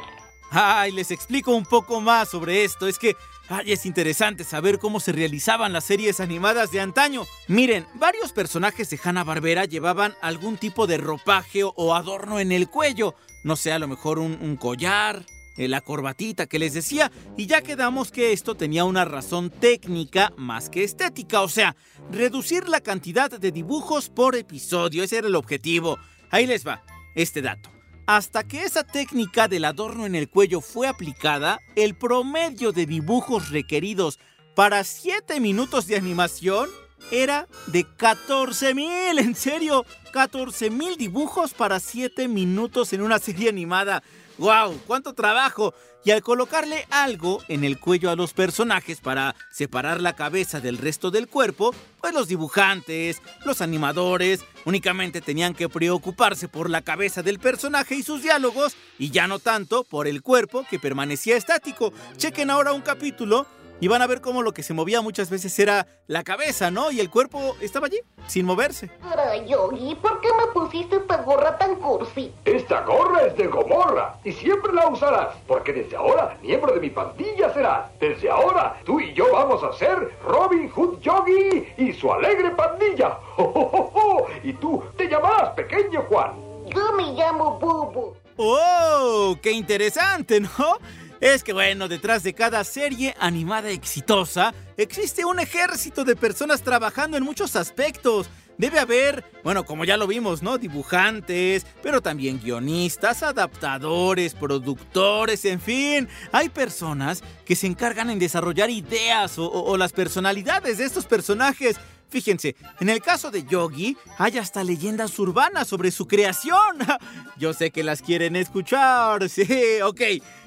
Ay, 0.52 0.92
les 0.92 1.10
explico 1.10 1.56
un 1.56 1.64
poco 1.64 2.02
más 2.02 2.28
sobre 2.28 2.66
esto. 2.66 2.86
Es 2.86 3.00
que 3.00 3.16
ay, 3.48 3.72
es 3.72 3.86
interesante 3.86 4.44
saber 4.44 4.78
cómo 4.78 5.00
se 5.00 5.14
realizaban 5.14 5.72
las 5.72 5.86
series 5.86 6.20
animadas 6.20 6.70
de 6.72 6.82
antaño. 6.82 7.24
Miren, 7.48 7.88
varios 7.94 8.34
personajes 8.34 8.90
de 8.90 9.00
Hanna-Barbera 9.02 9.64
llevaban 9.64 10.16
algún 10.20 10.58
tipo 10.58 10.86
de 10.86 10.98
ropaje 10.98 11.62
o 11.64 11.96
adorno 11.96 12.42
en 12.42 12.52
el 12.52 12.68
cuello. 12.68 13.16
No 13.44 13.56
sé, 13.56 13.72
a 13.72 13.80
lo 13.80 13.88
mejor 13.88 14.20
un, 14.20 14.38
un 14.42 14.58
collar, 14.58 15.26
la 15.58 15.82
corbatita 15.82 16.48
que 16.48 16.60
les 16.60 16.74
decía, 16.74 17.12
y 17.38 17.46
ya 17.46 17.62
quedamos 17.62 18.12
que 18.12 18.34
esto 18.34 18.56
tenía 18.56 18.86
una 18.86 19.06
razón 19.06 19.50
técnica 19.50 20.34
más 20.38 20.70
que 20.70 20.84
estética, 20.84 21.42
o 21.42 21.50
sea, 21.50 21.76
reducir 22.12 22.68
la 22.68 22.82
cantidad 22.82 23.30
de 23.30 23.52
dibujos 23.52 24.10
por 24.10 24.36
episodio, 24.36 25.04
ese 25.04 25.18
era 25.18 25.28
el 25.28 25.36
objetivo. 25.36 25.98
Ahí 26.32 26.48
les 26.48 26.66
va, 26.66 26.84
este 27.16 27.42
dato. 27.42 27.70
Hasta 28.06 28.44
que 28.44 28.64
esa 28.64 28.84
técnica 28.84 29.48
del 29.48 29.64
adorno 29.64 30.06
en 30.06 30.16
el 30.16 30.30
cuello 30.30 30.60
fue 30.60 30.88
aplicada, 30.88 31.60
el 31.76 31.96
promedio 31.96 32.72
de 32.74 32.86
dibujos 32.86 33.50
requeridos 33.50 34.20
para 34.56 34.84
7 34.84 35.40
minutos 35.40 35.88
de 35.88 35.96
animación 35.96 36.70
era 37.12 37.48
de 37.68 37.86
14 37.98 38.74
mil, 38.74 39.20
en 39.20 39.36
serio, 39.36 39.86
14 40.12 40.70
mil 40.70 40.98
dibujos 40.98 41.54
para 41.54 41.80
7 41.80 42.28
minutos 42.28 42.94
en 42.94 43.02
una 43.02 43.20
serie 43.20 43.50
animada. 43.50 44.04
¡Wow! 44.38 44.80
¡Cuánto 44.88 45.14
trabajo! 45.14 45.74
Y 46.06 46.12
al 46.12 46.22
colocarle 46.22 46.86
algo 46.90 47.42
en 47.48 47.64
el 47.64 47.80
cuello 47.80 48.10
a 48.10 48.16
los 48.18 48.34
personajes 48.34 49.00
para 49.00 49.36
separar 49.52 50.02
la 50.02 50.16
cabeza 50.16 50.60
del 50.60 50.78
resto 50.78 51.12
del 51.12 51.30
cuerpo, 51.30 51.74
pues 52.02 52.14
los 52.14 52.28
dibujantes, 52.28 53.22
los 53.46 53.62
animadores, 53.62 54.42
únicamente 54.66 55.22
tenían 55.22 55.54
que 55.54 55.70
preocuparse 55.70 56.50
por 56.50 56.70
la 56.70 56.82
cabeza 56.82 57.24
del 57.24 57.40
personaje 57.40 57.96
y 57.96 58.04
sus 58.04 58.22
diálogos, 58.22 58.76
y 59.00 59.12
ya 59.12 59.28
no 59.28 59.40
tanto 59.40 59.86
por 59.86 60.08
el 60.08 60.22
cuerpo 60.22 60.66
que 60.70 60.80
permanecía 60.80 61.38
estático. 61.38 61.94
Chequen 62.18 62.50
ahora 62.50 62.74
un 62.74 62.82
capítulo 62.82 63.48
y 63.80 63.88
van 63.88 64.02
a 64.02 64.08
ver 64.08 64.22
cómo 64.22 64.42
lo 64.42 64.54
que 64.54 64.64
se 64.64 64.74
movía 64.74 65.02
muchas 65.02 65.30
veces 65.30 65.58
era 65.60 65.88
la 66.08 66.24
cabeza, 66.24 66.72
¿no? 66.72 66.92
Y 66.92 67.00
el 67.00 67.10
cuerpo 67.10 67.56
estaba 67.62 67.88
allí, 67.88 68.00
sin 68.28 68.46
moverse. 68.46 68.90
Pero, 69.02 69.46
Yogi, 69.46 69.96
¿por 69.96 70.22
qué 70.22 70.30
me 70.34 70.48
pusiste 70.54 70.98
esta 70.98 71.18
gorra 71.18 71.58
tan 71.58 71.76
cursi? 71.76 72.34
Esta 72.46 72.82
gorra 72.82 73.28
es 73.28 73.36
de 73.38 73.48
Gomorra 73.48 74.18
y 74.24 74.32
siempre 74.32 74.74
la 74.74 74.88
usarás, 74.88 75.36
porque 75.48 75.74
desde 75.74 75.96
ahora 75.96 76.38
miembro 76.42 76.74
de 76.74 76.80
mi 76.80 76.90
pandilla 76.90 77.54
serás. 77.54 77.92
Desde 78.00 78.30
ahora 78.30 78.80
tú 78.86 79.00
y 79.00 79.14
yo 79.14 79.32
vamos 79.32 79.64
a 79.64 79.74
ser 79.74 80.16
Robin 80.26 80.70
Hood 80.70 81.00
Yogi 81.00 81.68
y 81.78 81.94
su 81.94 82.12
alegre 82.12 82.52
pandilla. 82.52 83.18
¡Oh, 83.38 83.52
oh, 83.56 83.92
oh, 83.94 84.28
y 84.44 84.54
tú 84.54 84.84
te 84.98 85.08
llamarás 85.10 85.50
Pequeño 85.52 86.04
Juan. 86.10 86.32
Yo 86.74 86.94
me 86.94 87.14
llamo 87.14 87.60
Bubu. 87.60 88.16
¡Oh! 88.38 89.36
¡Qué 89.42 89.52
interesante, 89.52 90.40
¿no? 90.40 90.78
Es 91.24 91.42
que 91.42 91.54
bueno, 91.54 91.88
detrás 91.88 92.22
de 92.24 92.34
cada 92.34 92.66
serie 92.66 93.16
animada 93.18 93.70
exitosa 93.70 94.54
existe 94.76 95.24
un 95.24 95.40
ejército 95.40 96.04
de 96.04 96.18
personas 96.18 96.64
trabajando 96.64 97.16
en 97.16 97.24
muchos 97.24 97.56
aspectos. 97.56 98.30
Debe 98.58 98.78
haber, 98.78 99.24
bueno, 99.42 99.64
como 99.64 99.86
ya 99.86 99.96
lo 99.96 100.06
vimos, 100.06 100.44
¿no? 100.44 100.58
Dibujantes, 100.58 101.66
pero 101.82 102.02
también 102.02 102.42
guionistas, 102.44 103.24
adaptadores, 103.24 104.34
productores, 104.34 105.46
en 105.46 105.62
fin. 105.62 106.10
Hay 106.34 106.50
personas 106.50 107.24
que 107.46 107.56
se 107.56 107.68
encargan 107.68 108.10
en 108.10 108.20
desarrollar 108.20 108.70
ideas 108.70 109.36
o, 109.38 109.78
las 109.78 109.94
personalidades 109.94 110.78
de 110.78 110.84
estos 110.84 111.06
personajes. 111.06 111.78
Fíjense, 112.10 112.58
en 112.82 112.90
el 112.90 113.02
caso 113.02 113.32
de 113.32 113.46
Yogi, 113.46 113.96
hay 114.18 114.40
hasta 114.40 114.62
leyendas 114.62 115.18
urbanas 115.18 115.70
sobre 115.70 115.90
su 115.90 116.06
creación. 116.06 116.80
Yo 117.38 117.54
sé 117.54 117.72
que 117.72 117.82
las 117.82 118.02
quieren 118.02 118.36
escuchar. 118.36 119.30
Sí, 119.30 119.80
ok. 119.82 120.02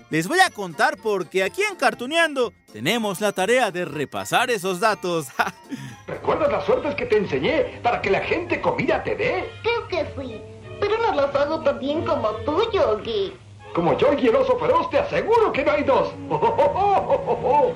Les 0.08 0.28
voy 0.28 0.38
a 0.38 0.50
contar 0.50 0.96
porque 1.02 1.42
aquí 1.42 1.62
en 1.68 1.74
Cartuneando 1.74 2.52
tenemos 2.72 3.20
la 3.20 3.32
tarea 3.32 3.72
de 3.72 3.84
repasar 3.84 4.50
esos 4.50 4.78
datos. 4.78 5.26
¿Recuerdas 6.06 6.52
las 6.52 6.64
suertes 6.64 6.94
que 6.94 7.06
te 7.06 7.16
enseñé 7.16 7.80
para 7.82 8.00
que 8.00 8.10
la 8.10 8.20
gente 8.20 8.60
comida 8.60 9.02
te 9.02 9.16
dé? 9.16 9.50
Creo 9.62 9.88
que 9.88 10.06
sí, 10.16 10.40
pero 10.80 10.96
no 10.98 11.12
las 11.12 11.34
hago 11.34 11.60
tan 11.60 11.80
bien 11.80 12.04
como 12.04 12.28
tú, 12.44 12.70
Yogi. 12.72 13.32
Como 13.74 13.98
Yogi 13.98 14.28
el 14.28 14.36
oso 14.36 14.56
feroz, 14.60 14.88
te 14.90 14.98
aseguro 15.00 15.52
que 15.52 15.64
no 15.64 15.72
hay 15.72 15.82
dos. 15.82 16.14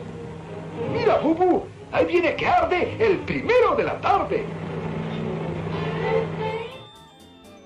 Mira, 0.92 1.16
Bubu, 1.16 1.66
ahí 1.90 2.04
viene 2.06 2.36
que 2.36 2.46
arde 2.46 2.96
el 3.04 3.18
primero 3.24 3.74
de 3.74 3.84
la 3.84 4.00
tarde. 4.00 4.46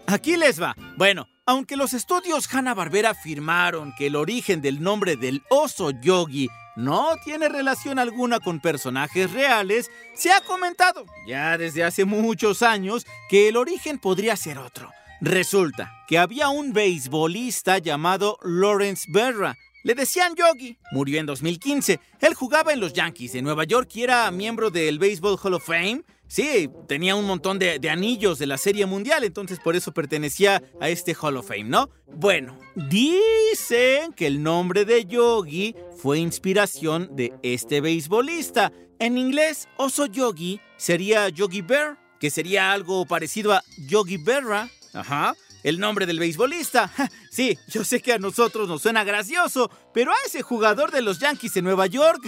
Aquí 0.06 0.38
les 0.38 0.60
va. 0.60 0.74
Bueno, 0.96 1.28
aunque 1.46 1.76
los 1.76 1.92
estudios 1.92 2.52
Hanna-Barbera 2.52 3.10
afirmaron 3.10 3.94
que 3.96 4.06
el 4.06 4.16
origen 4.16 4.62
del 4.62 4.82
nombre 4.82 5.16
del 5.16 5.42
oso 5.50 5.90
Yogi 5.90 6.48
no 6.76 7.16
tiene 7.24 7.48
relación 7.48 7.98
alguna 7.98 8.40
con 8.40 8.60
personajes 8.60 9.30
reales, 9.32 9.90
se 10.14 10.32
ha 10.32 10.40
comentado 10.40 11.04
ya 11.26 11.56
desde 11.56 11.84
hace 11.84 12.04
muchos 12.04 12.62
años 12.62 13.06
que 13.28 13.48
el 13.48 13.56
origen 13.56 13.98
podría 13.98 14.36
ser 14.36 14.58
otro. 14.58 14.90
Resulta 15.20 15.92
que 16.08 16.18
había 16.18 16.48
un 16.48 16.72
beisbolista 16.72 17.78
llamado 17.78 18.38
Lawrence 18.42 19.06
Berra. 19.08 19.56
Le 19.84 19.94
decían 19.94 20.34
Yogi. 20.34 20.78
Murió 20.92 21.20
en 21.20 21.26
2015. 21.26 22.00
Él 22.20 22.34
jugaba 22.34 22.72
en 22.72 22.80
los 22.80 22.94
Yankees 22.94 23.34
de 23.34 23.42
Nueva 23.42 23.64
York 23.64 23.90
y 23.94 24.02
era 24.02 24.30
miembro 24.30 24.70
del 24.70 24.98
Baseball 24.98 25.38
Hall 25.40 25.52
of 25.52 25.66
Fame. 25.66 26.02
Sí, 26.26 26.70
tenía 26.88 27.14
un 27.14 27.26
montón 27.26 27.58
de, 27.58 27.78
de, 27.78 27.90
anillos 27.90 28.38
de 28.38 28.46
la 28.46 28.56
Serie 28.56 28.86
Mundial, 28.86 29.24
entonces 29.24 29.60
por 29.60 29.76
eso 29.76 29.92
pertenecía 29.92 30.62
a 30.80 30.88
este 30.88 31.14
Hall 31.14 31.36
of 31.36 31.48
Fame, 31.48 31.64
¿no? 31.64 31.90
Bueno, 32.06 32.58
dicen 32.74 34.14
que 34.14 34.26
el 34.26 34.42
nombre 34.42 34.86
de 34.86 35.04
Yogi 35.04 35.76
fue 35.98 36.18
inspiración 36.18 37.14
de 37.14 37.34
este 37.42 37.82
beisbolista. 37.82 38.72
En 38.98 39.18
inglés, 39.18 39.68
oso 39.76 40.06
Yogi 40.06 40.62
sería 40.78 41.28
Yogi 41.28 41.60
Bear, 41.60 41.98
que 42.18 42.30
sería 42.30 42.72
algo 42.72 43.04
parecido 43.04 43.52
a 43.52 43.62
Yogi 43.86 44.16
Berra. 44.16 44.70
Ajá 44.94 45.34
el 45.64 45.80
nombre 45.80 46.06
del 46.06 46.20
beisbolista. 46.20 46.92
Sí, 47.30 47.58
yo 47.66 47.82
sé 47.82 48.00
que 48.00 48.12
a 48.12 48.18
nosotros 48.18 48.68
nos 48.68 48.82
suena 48.82 49.02
gracioso, 49.02 49.68
pero 49.92 50.12
a 50.12 50.16
ese 50.24 50.42
jugador 50.42 50.92
de 50.92 51.02
los 51.02 51.18
Yankees 51.18 51.54
de 51.54 51.62
Nueva 51.62 51.88
York 51.88 52.22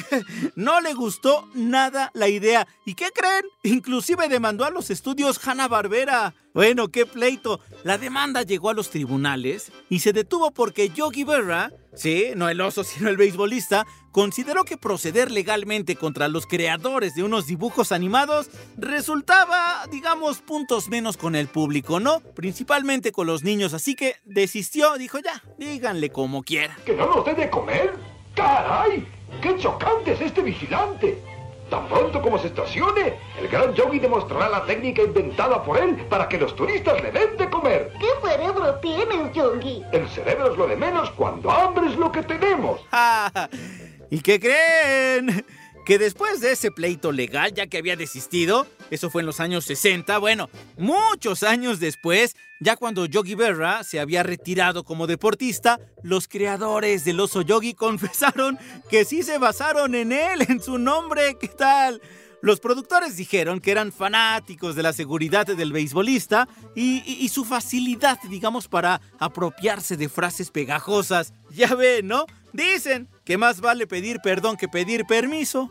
no 0.56 0.80
le 0.80 0.94
gustó 0.94 1.48
nada 1.54 2.10
la 2.12 2.28
idea. 2.28 2.66
¿Y 2.84 2.94
qué 2.94 3.10
creen? 3.14 3.44
Inclusive 3.62 4.28
demandó 4.28 4.64
a 4.64 4.70
los 4.70 4.90
estudios 4.90 5.38
Hanna-Barbera. 5.46 6.34
Bueno, 6.54 6.88
qué 6.88 7.06
pleito. 7.06 7.60
La 7.84 7.98
demanda 7.98 8.42
llegó 8.42 8.70
a 8.70 8.74
los 8.74 8.90
tribunales 8.90 9.70
y 9.88 10.00
se 10.00 10.12
detuvo 10.12 10.50
porque 10.50 10.88
Yogi 10.88 11.22
Berra, 11.22 11.70
sí, 11.96 12.30
no 12.36 12.48
el 12.48 12.60
oso, 12.60 12.84
sino 12.84 13.08
el 13.08 13.16
beisbolista, 13.16 13.86
consideró 14.12 14.64
que 14.64 14.76
proceder 14.76 15.30
legalmente 15.30 15.96
contra 15.96 16.28
los 16.28 16.46
creadores 16.46 17.14
de 17.14 17.22
unos 17.22 17.46
dibujos 17.46 17.92
animados 17.92 18.48
resultaba, 18.76 19.84
digamos, 19.90 20.38
puntos 20.38 20.88
menos 20.88 21.16
con 21.16 21.34
el 21.34 21.48
público, 21.48 21.98
¿no? 21.98 22.20
Principalmente 22.20 23.12
con 23.12 23.26
los 23.26 23.42
niños, 23.42 23.74
así 23.74 23.94
que 23.94 24.16
desistió, 24.24 24.96
dijo 24.96 25.18
ya, 25.18 25.42
díganle 25.58 26.10
como 26.10 26.42
quiera. 26.42 26.76
¿Que 26.86 26.94
no 26.94 27.06
nos 27.06 27.24
dé 27.26 27.34
de 27.34 27.50
comer? 27.50 27.94
¡Caray! 28.34 29.06
¡Qué 29.42 29.56
chocante 29.58 30.12
es 30.12 30.20
este 30.20 30.42
vigilante! 30.42 31.35
Tan 31.70 31.88
pronto 31.88 32.22
como 32.22 32.38
se 32.38 32.46
estacione, 32.46 33.18
el 33.40 33.48
gran 33.48 33.74
Yogi 33.74 33.98
demostrará 33.98 34.48
la 34.48 34.64
técnica 34.64 35.02
inventada 35.02 35.64
por 35.64 35.78
él 35.78 35.96
para 36.08 36.28
que 36.28 36.38
los 36.38 36.54
turistas 36.54 37.02
le 37.02 37.10
den 37.10 37.36
de 37.36 37.50
comer. 37.50 37.92
¿Qué 37.98 38.28
cerebro 38.28 38.74
tienes, 38.76 39.32
Yogi? 39.32 39.82
El 39.92 40.08
cerebro 40.08 40.52
es 40.52 40.56
lo 40.56 40.68
de 40.68 40.76
menos 40.76 41.10
cuando 41.10 41.50
hambre 41.50 41.88
es 41.88 41.96
lo 41.96 42.12
que 42.12 42.22
tenemos. 42.22 42.80
¿Y 44.10 44.20
qué 44.20 44.38
creen? 44.38 45.44
Que 45.86 45.98
después 45.98 46.40
de 46.40 46.50
ese 46.52 46.72
pleito 46.72 47.12
legal, 47.12 47.54
ya 47.54 47.68
que 47.68 47.78
había 47.78 47.94
desistido, 47.94 48.66
eso 48.90 49.08
fue 49.08 49.22
en 49.22 49.26
los 49.26 49.38
años 49.38 49.64
60, 49.66 50.18
bueno, 50.18 50.50
muchos 50.76 51.44
años 51.44 51.78
después, 51.78 52.34
ya 52.58 52.76
cuando 52.76 53.06
Yogi 53.06 53.36
Berra 53.36 53.84
se 53.84 54.00
había 54.00 54.24
retirado 54.24 54.82
como 54.82 55.06
deportista, 55.06 55.78
los 56.02 56.26
creadores 56.26 57.04
del 57.04 57.20
oso 57.20 57.40
Yogi 57.42 57.74
confesaron 57.86 58.58
que 58.90 59.04
sí 59.04 59.22
se 59.22 59.38
basaron 59.38 59.94
en 59.94 60.10
él, 60.10 60.44
en 60.48 60.60
su 60.60 60.76
nombre, 60.76 61.36
¿qué 61.40 61.48
tal? 61.48 62.02
Los 62.42 62.60
productores 62.60 63.16
dijeron 63.16 63.60
que 63.60 63.70
eran 63.70 63.92
fanáticos 63.92 64.74
de 64.74 64.82
la 64.82 64.92
seguridad 64.92 65.46
del 65.46 65.72
beisbolista 65.72 66.48
y, 66.74 67.02
y- 67.06 67.28
su 67.28 67.44
facilidad, 67.44 68.18
digamos, 68.28 68.68
para 68.68 69.00
apropiarse 69.18 69.96
de 69.96 70.08
frases 70.08 70.50
pegajosas. 70.50 71.32
Ya 71.50 71.74
ven, 71.74 72.06
¿no? 72.06 72.26
Dicen 72.52 73.08
que 73.24 73.36
más 73.38 73.60
vale 73.60 73.86
pedir 73.86 74.18
perdón 74.22 74.56
que 74.56 74.68
pedir 74.68 75.06
permiso. 75.06 75.70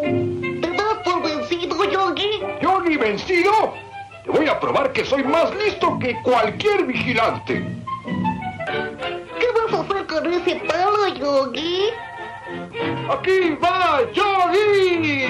¿Te 0.00 0.70
das 0.76 0.98
por 1.04 1.22
vencido, 1.22 1.84
Yogi? 1.84 2.40
¿Yogi 2.62 2.96
vencido? 2.96 3.74
Te 4.24 4.30
voy 4.30 4.48
a 4.48 4.58
probar 4.58 4.92
que 4.92 5.04
soy 5.04 5.22
más 5.24 5.54
listo 5.56 5.98
que 5.98 6.16
cualquier 6.22 6.86
vigilante. 6.86 7.66
¿Qué 8.64 9.46
vas 9.54 9.74
a 9.74 9.82
hacer 9.82 10.06
con 10.06 10.32
ese 10.32 10.56
palo, 10.66 11.08
Yogi? 11.08 11.90
¡Aquí 13.10 13.56
va 13.62 14.00
Yogi! 14.12 15.26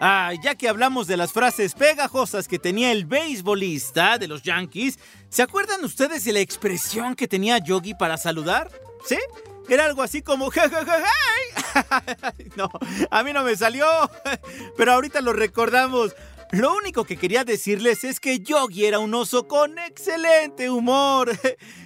Ah, 0.00 0.32
ya 0.42 0.54
que 0.54 0.68
hablamos 0.68 1.06
de 1.06 1.18
las 1.18 1.30
frases 1.32 1.74
pegajosas 1.74 2.48
que 2.48 2.58
tenía 2.58 2.90
el 2.90 3.04
beisbolista 3.04 4.16
de 4.16 4.28
los 4.28 4.42
Yankees, 4.42 4.98
¿se 5.28 5.42
acuerdan 5.42 5.84
ustedes 5.84 6.24
de 6.24 6.32
la 6.32 6.40
expresión 6.40 7.14
que 7.14 7.28
tenía 7.28 7.58
Yogi 7.58 7.94
para 7.94 8.16
saludar? 8.16 8.70
¿Sí? 9.04 9.18
Era 9.70 9.84
algo 9.86 10.02
así 10.02 10.20
como. 10.20 10.50
No, 12.56 12.68
a 13.10 13.22
mí 13.22 13.32
no 13.32 13.44
me 13.44 13.56
salió, 13.56 13.86
pero 14.76 14.92
ahorita 14.92 15.20
lo 15.20 15.32
recordamos. 15.32 16.14
Lo 16.52 16.74
único 16.74 17.04
que 17.04 17.16
quería 17.16 17.44
decirles 17.44 18.02
es 18.02 18.18
que 18.18 18.40
Yogi 18.40 18.84
era 18.84 18.98
un 18.98 19.14
oso 19.14 19.46
con 19.46 19.78
excelente 19.78 20.70
humor. 20.70 21.30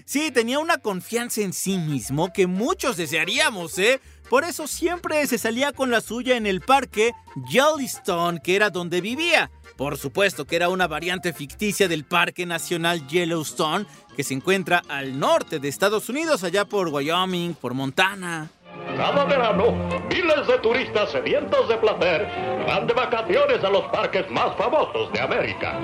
Sí, 0.07 0.31
tenía 0.31 0.59
una 0.59 0.77
confianza 0.77 1.41
en 1.41 1.55
sí 1.55 1.79
mismo 1.79 2.31
que 2.31 2.47
muchos 2.47 2.99
desearíamos, 2.99 3.79
¿eh? 3.79 4.03
Por 4.29 4.45
eso 4.45 4.67
siempre 4.67 5.27
se 5.27 5.39
salía 5.39 5.73
con 5.73 5.91
la 5.91 6.03
suya 6.03 6.37
en 6.37 6.47
el 6.47 6.61
parque 6.61 7.13
Yellowstone, 7.51 8.41
que 8.43 8.55
era 8.55 8.69
donde 8.69 9.01
vivía. 9.01 9.51
Por 9.77 9.97
supuesto 9.97 10.47
que 10.47 10.57
era 10.57 10.69
una 10.69 10.87
variante 10.87 11.33
ficticia 11.33 11.89
del 11.89 12.05
Parque 12.05 12.45
Nacional 12.45 13.09
Yellowstone, 13.09 13.87
que 14.15 14.25
se 14.25 14.35
encuentra 14.35 14.83
al 14.89 15.19
norte 15.19 15.59
de 15.59 15.69
Estados 15.69 16.11
Unidos, 16.11 16.45
allá 16.45 16.67
por 16.67 16.89
Wyoming, 16.89 17.55
por 17.55 17.73
Montana. 17.73 18.51
Cada 18.97 19.25
verano, 19.25 19.73
miles 20.09 20.47
de 20.47 20.59
turistas 20.59 21.11
sedientos 21.11 21.69
de 21.69 21.77
placer 21.77 22.29
van 22.67 22.87
de 22.87 22.95
vacaciones 22.95 23.63
a 23.65 23.71
los 23.71 23.83
parques 23.87 24.31
más 24.31 24.55
famosos 24.57 25.13
de 25.13 25.21
América. 25.21 25.79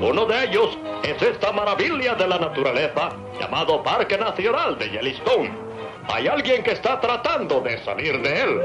Uno 0.00 0.24
de 0.26 0.44
ellos 0.44 0.78
es 1.02 1.20
esta 1.20 1.52
maravilla 1.52 2.14
de 2.14 2.26
la 2.26 2.38
naturaleza 2.38 3.10
llamado 3.38 3.82
Parque 3.82 4.16
Nacional 4.16 4.78
de 4.78 4.90
Yellowstone. 4.90 5.50
Hay 6.08 6.26
alguien 6.26 6.62
que 6.62 6.72
está 6.72 7.00
tratando 7.00 7.60
de 7.60 7.78
salir 7.84 8.22
de 8.22 8.42
él. 8.42 8.62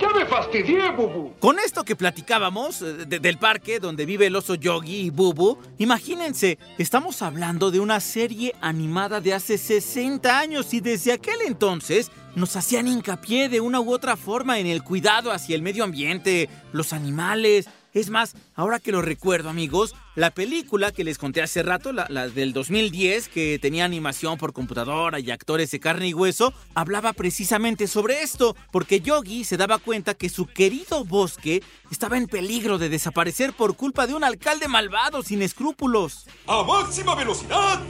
¡Ya 0.00 0.10
me 0.10 0.26
fastidié, 0.26 0.90
Bubu! 0.92 1.32
Con 1.38 1.58
esto 1.58 1.84
que 1.84 1.96
platicábamos 1.96 2.82
eh, 2.82 3.06
de- 3.06 3.18
del 3.18 3.38
parque 3.38 3.80
donde 3.80 4.04
vive 4.04 4.26
el 4.26 4.36
oso 4.36 4.54
Yogi 4.54 5.06
y 5.06 5.10
Bubu, 5.10 5.58
imagínense, 5.78 6.58
estamos 6.78 7.22
hablando 7.22 7.70
de 7.70 7.80
una 7.80 8.00
serie 8.00 8.54
animada 8.60 9.20
de 9.20 9.32
hace 9.34 9.56
60 9.56 10.38
años 10.38 10.74
y 10.74 10.80
desde 10.80 11.12
aquel 11.12 11.36
entonces 11.46 12.10
nos 12.34 12.54
hacían 12.56 12.86
hincapié 12.88 13.48
de 13.48 13.60
una 13.60 13.80
u 13.80 13.90
otra 13.92 14.16
forma 14.16 14.58
en 14.58 14.66
el 14.66 14.82
cuidado 14.82 15.32
hacia 15.32 15.54
el 15.56 15.62
medio 15.62 15.84
ambiente, 15.84 16.50
los 16.72 16.92
animales. 16.92 17.66
Es 17.96 18.10
más, 18.10 18.34
ahora 18.54 18.78
que 18.78 18.92
lo 18.92 19.00
recuerdo 19.00 19.48
amigos, 19.48 19.94
la 20.16 20.30
película 20.30 20.92
que 20.92 21.02
les 21.02 21.16
conté 21.16 21.40
hace 21.40 21.62
rato, 21.62 21.94
la, 21.94 22.04
la 22.10 22.28
del 22.28 22.52
2010, 22.52 23.30
que 23.30 23.58
tenía 23.58 23.86
animación 23.86 24.36
por 24.36 24.52
computadora 24.52 25.18
y 25.18 25.30
actores 25.30 25.70
de 25.70 25.80
carne 25.80 26.08
y 26.08 26.12
hueso, 26.12 26.52
hablaba 26.74 27.14
precisamente 27.14 27.86
sobre 27.86 28.20
esto, 28.20 28.54
porque 28.70 29.00
Yogi 29.00 29.44
se 29.44 29.56
daba 29.56 29.78
cuenta 29.78 30.12
que 30.12 30.28
su 30.28 30.44
querido 30.44 31.06
bosque 31.06 31.62
estaba 31.90 32.18
en 32.18 32.26
peligro 32.26 32.76
de 32.76 32.90
desaparecer 32.90 33.54
por 33.54 33.76
culpa 33.76 34.06
de 34.06 34.12
un 34.12 34.24
alcalde 34.24 34.68
malvado 34.68 35.22
sin 35.22 35.40
escrúpulos. 35.40 36.26
¡A 36.46 36.64
máxima 36.64 37.14
velocidad! 37.14 37.80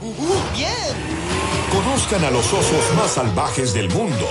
¡Bien! 0.55 0.95
Conozcan 1.69 2.23
a 2.23 2.31
los 2.31 2.45
osos 2.53 2.95
más 2.95 3.11
salvajes 3.11 3.73
del 3.73 3.89
mundo. 3.89 4.25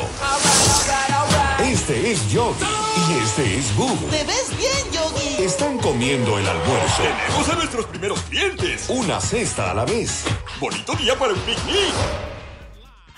Este 1.60 2.12
es 2.12 2.32
Yogi 2.32 2.95
este 3.14 3.58
es 3.58 3.76
Bubu. 3.76 4.08
¡Te 4.08 4.24
ves 4.24 4.50
bien, 4.56 4.92
Yogi! 4.92 5.44
Están 5.44 5.78
comiendo 5.78 6.38
el 6.38 6.46
almuerzo. 6.46 7.02
¡Tenemos 7.02 7.48
a 7.48 7.54
nuestros 7.54 7.86
primeros 7.86 8.20
clientes! 8.22 8.86
Una 8.88 9.20
cesta 9.20 9.70
a 9.70 9.74
la 9.74 9.84
vez. 9.84 10.24
¡Bonito 10.60 10.94
día 10.94 11.16
para 11.16 11.32
un 11.32 11.40
picnic! 11.40 11.94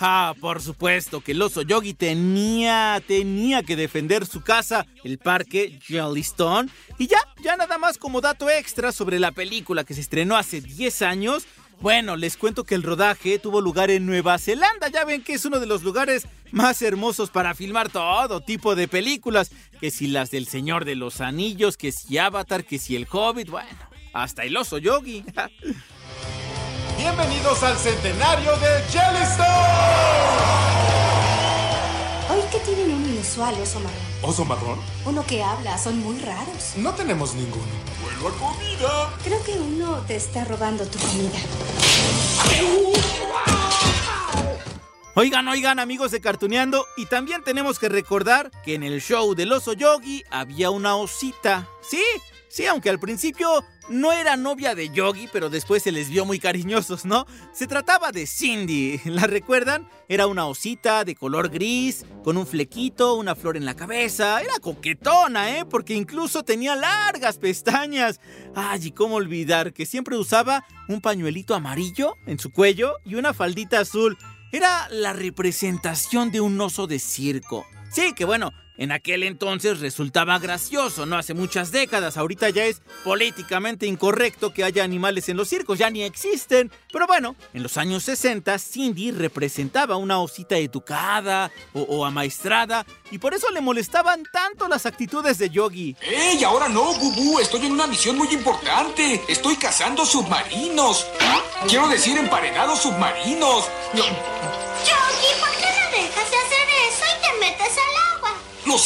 Ah, 0.01 0.35
por 0.41 0.63
supuesto 0.63 1.21
que 1.23 1.33
el 1.33 1.43
oso 1.43 1.63
Yogi 1.63 1.95
tenía, 1.95 3.03
tenía 3.07 3.63
que 3.63 3.77
defender 3.77 4.27
su 4.27 4.43
casa, 4.43 4.87
el 5.05 5.19
parque 5.19 5.79
Jellystone. 5.83 6.69
Y 6.99 7.07
ya, 7.07 7.19
ya 7.43 7.57
nada 7.57 7.79
más 7.79 7.99
como 7.99 8.21
dato 8.21 8.49
extra 8.51 8.93
sobre 8.93 9.19
la 9.19 9.33
película 9.33 9.85
que 9.85 9.95
se 9.95 10.03
estrenó 10.03 10.37
hace 10.37 10.61
10 10.61 11.03
años. 11.03 11.47
Bueno, 11.81 12.17
les 12.17 12.37
cuento 12.37 12.65
que 12.65 12.75
el 12.75 12.83
rodaje 12.83 13.39
tuvo 13.39 13.61
lugar 13.61 13.91
en 13.91 14.05
Nueva 14.05 14.39
Zelanda. 14.39 14.89
Ya 14.89 15.05
ven 15.05 15.23
que 15.23 15.35
es 15.35 15.45
uno 15.45 15.61
de 15.61 15.67
los 15.67 15.83
lugares 15.83 16.27
más 16.53 16.83
hermosos 16.83 17.31
para 17.31 17.55
filmar 17.55 17.89
todo 17.89 18.41
tipo 18.41 18.75
de 18.75 18.89
películas. 18.89 19.51
Que 19.81 19.91
si 19.91 20.09
las 20.09 20.31
del 20.31 20.47
Señor 20.47 20.85
de 20.85 20.95
los 20.95 21.21
Anillos, 21.21 21.77
que 21.77 21.93
si 21.93 22.19
Avatar, 22.19 22.65
que 22.65 22.79
si 22.79 22.97
el 22.97 23.07
Hobbit, 23.11 23.49
bueno, 23.51 23.69
hasta 24.13 24.45
el 24.45 24.57
oso 24.57 24.79
Yogi. 24.79 25.25
Bienvenidos 26.99 27.63
al 27.63 27.77
centenario 27.77 28.51
de 28.57 28.83
Jellystone. 28.91 29.49
Hoy 32.31 32.43
que 32.51 32.59
tienen 32.59 32.91
un 32.91 33.09
inusual 33.09 33.55
oso 33.55 33.79
marrón. 33.79 33.99
¿Oso 34.23 34.45
marrón? 34.45 34.81
Uno 35.07 35.25
que 35.25 35.43
habla, 35.43 35.79
son 35.79 36.01
muy 36.01 36.19
raros. 36.19 36.73
No 36.77 36.93
tenemos 36.95 37.35
ninguno. 37.35 37.65
¡Vuelvo 38.03 38.29
a 38.29 38.33
comida! 38.33 39.15
Creo 39.23 39.43
que 39.45 39.53
uno 39.53 39.99
te 40.07 40.17
está 40.17 40.45
robando 40.45 40.85
tu 40.87 40.99
comida. 40.99 41.39
Oigan, 45.19 45.49
oigan, 45.49 45.81
amigos 45.81 46.13
de 46.13 46.21
Cartuneando, 46.21 46.87
y 46.97 47.07
también 47.07 47.43
tenemos 47.43 47.81
que 47.81 47.89
recordar 47.89 48.53
que 48.65 48.75
en 48.75 48.85
el 48.85 49.01
show 49.01 49.35
del 49.35 49.51
oso 49.51 49.73
Yogi 49.73 50.23
había 50.31 50.71
una 50.71 50.95
osita. 50.95 51.69
Sí, 51.83 52.05
sí, 52.47 52.67
aunque 52.67 52.89
al 52.89 53.01
principio 53.01 53.65
no 53.89 54.13
era 54.13 54.37
novia 54.37 54.77
de 54.77 54.91
Yogi, 54.91 55.29
pero 55.33 55.51
después 55.51 55.83
se 55.83 55.91
les 55.91 56.09
vio 56.09 56.25
muy 56.25 56.39
cariñosos, 56.39 57.05
¿no? 57.05 57.27
Se 57.53 57.67
trataba 57.67 58.13
de 58.13 58.29
Cindy, 58.29 59.01
¿la 59.07 59.27
recuerdan? 59.27 59.89
Era 60.09 60.29
una 60.29 60.47
osita 60.47 61.05
de 61.05 61.17
color 61.17 61.49
gris, 61.49 62.07
con 62.23 62.37
un 62.37 62.47
flequito, 62.47 63.15
una 63.15 63.35
flor 63.35 63.57
en 63.57 63.65
la 63.65 63.75
cabeza. 63.75 64.41
Era 64.41 64.61
coquetona, 64.61 65.59
¿eh? 65.59 65.65
Porque 65.65 65.95
incluso 65.95 66.45
tenía 66.45 66.77
largas 66.77 67.39
pestañas. 67.39 68.21
Ay, 68.55 68.87
y 68.87 68.91
cómo 68.93 69.17
olvidar 69.17 69.73
que 69.73 69.85
siempre 69.85 70.17
usaba 70.17 70.65
un 70.87 71.01
pañuelito 71.01 71.57
amarillo 71.57 72.15
en 72.27 72.39
su 72.39 72.53
cuello 72.53 72.99
y 73.05 73.17
una 73.17 73.35
faldita 73.35 73.81
azul. 73.81 74.17
Era 74.51 74.89
la 74.91 75.13
representación 75.13 76.31
de 76.31 76.41
un 76.41 76.59
oso 76.61 76.87
de 76.87 76.99
circo. 76.99 77.67
Sí, 77.91 78.15
que 78.15 78.25
bueno, 78.25 78.53
en 78.79 78.93
aquel 78.93 79.25
entonces 79.25 79.81
resultaba 79.81 80.39
gracioso, 80.39 81.05
no 81.05 81.19
hace 81.19 81.35
muchas 81.35 81.73
décadas. 81.73 82.17
Ahorita 82.17 82.49
ya 82.49 82.65
es 82.65 82.81
políticamente 83.05 83.87
incorrecto 83.87 84.55
que 84.55 84.65
haya 84.65 84.85
animales 84.85 85.29
en 85.29 85.37
los 85.37 85.49
circos, 85.49 85.79
ya 85.79 85.91
ni 85.91 86.05
existen. 86.05 86.71
Pero 86.93 87.07
bueno, 87.07 87.35
en 87.53 87.65
los 87.65 87.77
años 87.77 88.05
60 88.05 88.57
Cindy 88.59 89.11
representaba 89.11 89.97
una 89.97 90.21
osita 90.21 90.57
educada 90.57 91.51
o, 91.75 92.07
amaestrada 92.07 92.87
y 93.11 93.19
por 93.19 93.35
eso 93.35 93.51
le 93.51 93.61
molestaban 93.61 94.23
tanto 94.33 94.69
las 94.69 94.87
actitudes 94.87 95.39
de 95.39 95.51
Yogi. 95.51 95.97
¡Ey! 96.01 96.45
Ahora 96.45 96.69
no, 96.69 96.95
Bubu. 96.95 97.41
Estoy 97.41 97.67
en 97.67 97.73
una 97.73 97.89
misión 97.89 98.17
muy 98.17 98.29
importante. 98.29 99.21
Estoy 99.29 99.57
cazando 99.57 100.07
submarinos. 100.07 101.05
Quiero 101.67 101.89
decir, 101.89 102.17
emparedados 102.17 102.83
submarinos. 102.83 103.69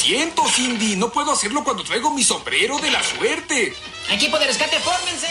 Siento, 0.02 0.42
Cindy. 0.48 0.96
No 0.96 1.10
puedo 1.10 1.32
hacerlo 1.32 1.62
cuando 1.62 1.84
traigo 1.84 2.12
mi 2.12 2.24
sombrero 2.24 2.78
de 2.78 2.90
la 2.90 3.02
suerte. 3.02 3.72
Equipo 4.10 4.38
de 4.38 4.46
rescate, 4.46 4.76
fórmense. 4.80 5.28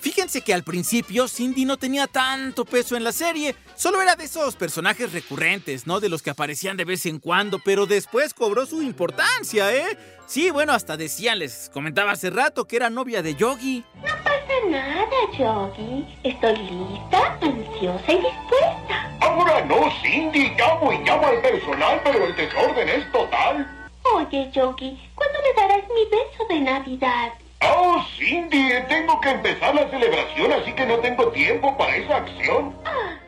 Fíjense 0.00 0.42
que 0.42 0.52
al 0.52 0.64
principio 0.64 1.28
Cindy 1.28 1.64
no 1.64 1.78
tenía 1.78 2.06
tanto 2.06 2.66
peso 2.66 2.94
en 2.94 3.04
la 3.04 3.12
serie, 3.12 3.56
solo 3.74 4.02
era 4.02 4.16
de 4.16 4.24
esos 4.24 4.54
personajes 4.54 5.12
recurrentes, 5.12 5.86
¿no? 5.86 5.98
De 5.98 6.10
los 6.10 6.20
que 6.20 6.28
aparecían 6.28 6.76
de 6.76 6.84
vez 6.84 7.06
en 7.06 7.18
cuando, 7.18 7.58
pero 7.58 7.86
después 7.86 8.34
cobró 8.34 8.66
su 8.66 8.82
importancia, 8.82 9.74
¿eh? 9.74 9.98
Sí, 10.26 10.50
bueno, 10.50 10.74
hasta 10.74 10.98
decían, 10.98 11.38
les 11.38 11.70
comentaba 11.72 12.12
hace 12.12 12.28
rato 12.28 12.66
que 12.66 12.76
era 12.76 12.90
novia 12.90 13.22
de 13.22 13.34
Yogi. 13.34 13.82
No 13.96 14.14
pasa 14.22 14.54
nada, 14.68 15.16
Yogi. 15.38 16.06
Estoy 16.22 16.56
lista, 16.56 17.38
ansiosa 17.40 18.12
y 18.12 18.16
dispuesta. 18.16 19.16
Ahora 19.22 19.64
no, 19.64 19.90
Cindy. 20.02 20.50
Llamo 20.58 20.92
y 20.92 20.98
llamo 20.98 21.26
al 21.26 21.40
personal, 21.40 22.00
pero 22.04 22.26
el 22.26 22.36
desorden 22.36 22.88
es 22.90 23.10
total. 23.10 23.83
Oye, 24.12 24.50
Yogi, 24.52 25.00
¿cuándo 25.14 25.38
me 25.42 25.60
darás 25.60 25.84
mi 25.88 26.04
beso 26.04 26.44
de 26.48 26.60
Navidad? 26.60 27.32
Oh, 27.62 28.04
Cindy, 28.18 28.68
tengo 28.88 29.18
que 29.20 29.30
empezar 29.30 29.74
la 29.74 29.88
celebración, 29.88 30.52
así 30.52 30.72
que 30.74 30.84
no 30.84 30.98
tengo 30.98 31.28
tiempo 31.28 31.76
para 31.78 31.96
esa 31.96 32.16
acción. 32.18 32.74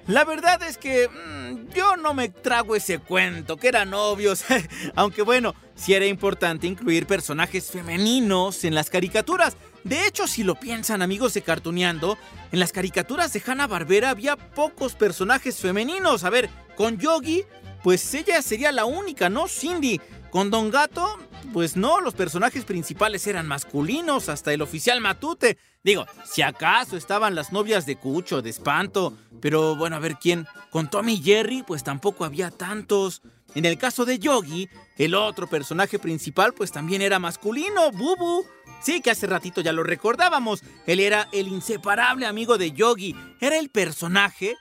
La 0.07 0.25
verdad 0.25 0.62
es 0.62 0.77
que 0.77 1.09
mm, 1.09 1.73
yo 1.75 1.97
no 1.97 2.12
me 2.12 2.29
trago 2.29 2.77
ese 2.77 2.99
cuento, 2.99 3.57
que 3.57 3.69
eran 3.69 3.91
novios. 3.91 4.45
Aunque 4.95 5.23
bueno, 5.23 5.55
sí 5.75 5.95
era 5.95 6.07
importante 6.07 6.67
incluir 6.67 7.07
personajes 7.07 7.71
femeninos 7.71 8.65
en 8.65 8.75
las 8.75 8.91
caricaturas. 8.91 9.57
De 9.85 10.07
hecho, 10.07 10.27
si 10.27 10.45
lo 10.45 10.57
piensan 10.57 11.01
amigos 11.01 11.33
de 11.33 11.43
Cartuneando, 11.43 12.19
en 12.53 12.61
las 12.61 12.73
caricaturas 12.73 13.33
de 13.33 13.43
Hanna-Barbera 13.45 14.11
había 14.11 14.37
pocos 14.37 14.95
personajes 14.95 15.59
femeninos. 15.59 16.25
A 16.25 16.31
ver, 16.31 16.51
con 16.77 16.99
Yogi, 16.99 17.45
pues 17.83 18.12
ella 18.15 18.43
sería 18.43 18.71
la 18.71 18.85
única, 18.85 19.31
¿no? 19.31 19.49
Cindy. 19.49 20.01
Con 20.37 20.51
Don 20.51 20.70
Gato, 20.70 21.18
pues 21.55 21.79
no, 21.79 21.99
los 22.03 22.12
personajes 22.12 22.66
principales 22.66 23.27
eran 23.27 23.46
masculinos, 23.46 24.29
hasta 24.29 24.53
el 24.53 24.61
oficial 24.61 25.01
Matute. 25.01 25.57
Digo, 25.83 26.05
si 26.27 26.42
acaso 26.42 26.99
estaban 26.99 27.35
las 27.35 27.53
novias 27.53 27.87
de 27.87 27.96
Cucho, 27.96 28.42
de 28.42 28.51
Espanto, 28.51 29.16
pero 29.40 29.77
bueno, 29.77 29.96
a 29.96 29.99
ver 29.99 30.16
quién. 30.20 30.46
Con 30.68 30.90
Tommy 30.90 31.22
Jerry, 31.22 31.62
pues 31.62 31.83
tampoco 31.83 32.27
había 32.27 32.51
tantos. 32.51 33.22
En 33.55 33.64
el 33.64 33.79
caso 33.79 34.05
de 34.05 34.18
Yogi, 34.18 34.68
el 34.99 35.14
otro 35.14 35.46
personaje 35.46 35.99
principal, 35.99 36.53
pues 36.53 36.70
también 36.70 37.01
era 37.01 37.18
masculino, 37.18 37.90
Bubu. 37.92 38.44
Sí, 38.83 39.01
que 39.01 39.12
hace 39.12 39.27
ratito 39.27 39.62
ya 39.62 39.72
lo 39.72 39.85
recordábamos. 39.85 40.62
Él 40.87 41.01
era 41.01 41.29
el 41.33 41.49
inseparable 41.49 42.27
amigo 42.27 42.59
de 42.59 42.72
Yogi. 42.72 43.16
Era 43.40 43.57
el 43.57 43.70
personaje 43.70 44.55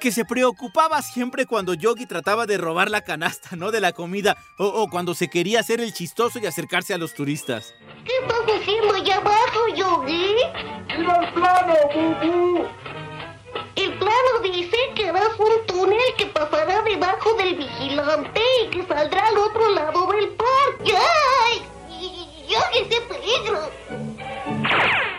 que 0.00 0.12
se 0.12 0.24
preocupaba 0.24 1.02
siempre 1.02 1.46
cuando 1.46 1.74
Yogi 1.74 2.06
trataba 2.06 2.46
de 2.46 2.58
robar 2.58 2.90
la 2.90 3.02
canasta, 3.02 3.56
¿no? 3.56 3.70
De 3.70 3.80
la 3.80 3.92
comida, 3.92 4.36
o, 4.58 4.66
o, 4.66 4.88
cuando 4.88 5.14
se 5.14 5.28
quería 5.28 5.60
hacer 5.60 5.80
el 5.80 5.92
chistoso 5.92 6.38
y 6.38 6.46
acercarse 6.46 6.94
a 6.94 6.98
los 6.98 7.14
turistas. 7.14 7.74
¿Qué 8.04 8.12
estás 8.22 8.60
haciendo 8.60 8.94
allá 8.94 9.16
abajo, 9.16 9.60
Yogi? 9.74 10.34
¡Mira 10.96 11.20
el 11.20 11.32
plano, 11.32 11.74
Bubu! 11.94 12.66
El 13.74 13.98
plano 13.98 14.40
dice 14.42 14.76
que 14.94 15.08
harás 15.08 15.38
un 15.38 15.66
túnel 15.66 15.98
que 16.16 16.26
pasará 16.26 16.82
debajo 16.82 17.34
del 17.34 17.56
vigilante 17.56 18.40
y 18.64 18.70
que 18.70 18.86
saldrá 18.86 19.28
al 19.28 19.36
otro 19.36 19.70
lado 19.70 20.10
del 20.12 20.28
parque. 20.30 20.96
¡Ay! 20.96 21.62
¡Yogi, 22.48 22.88
qué 22.88 23.00
peligro! 23.02 23.70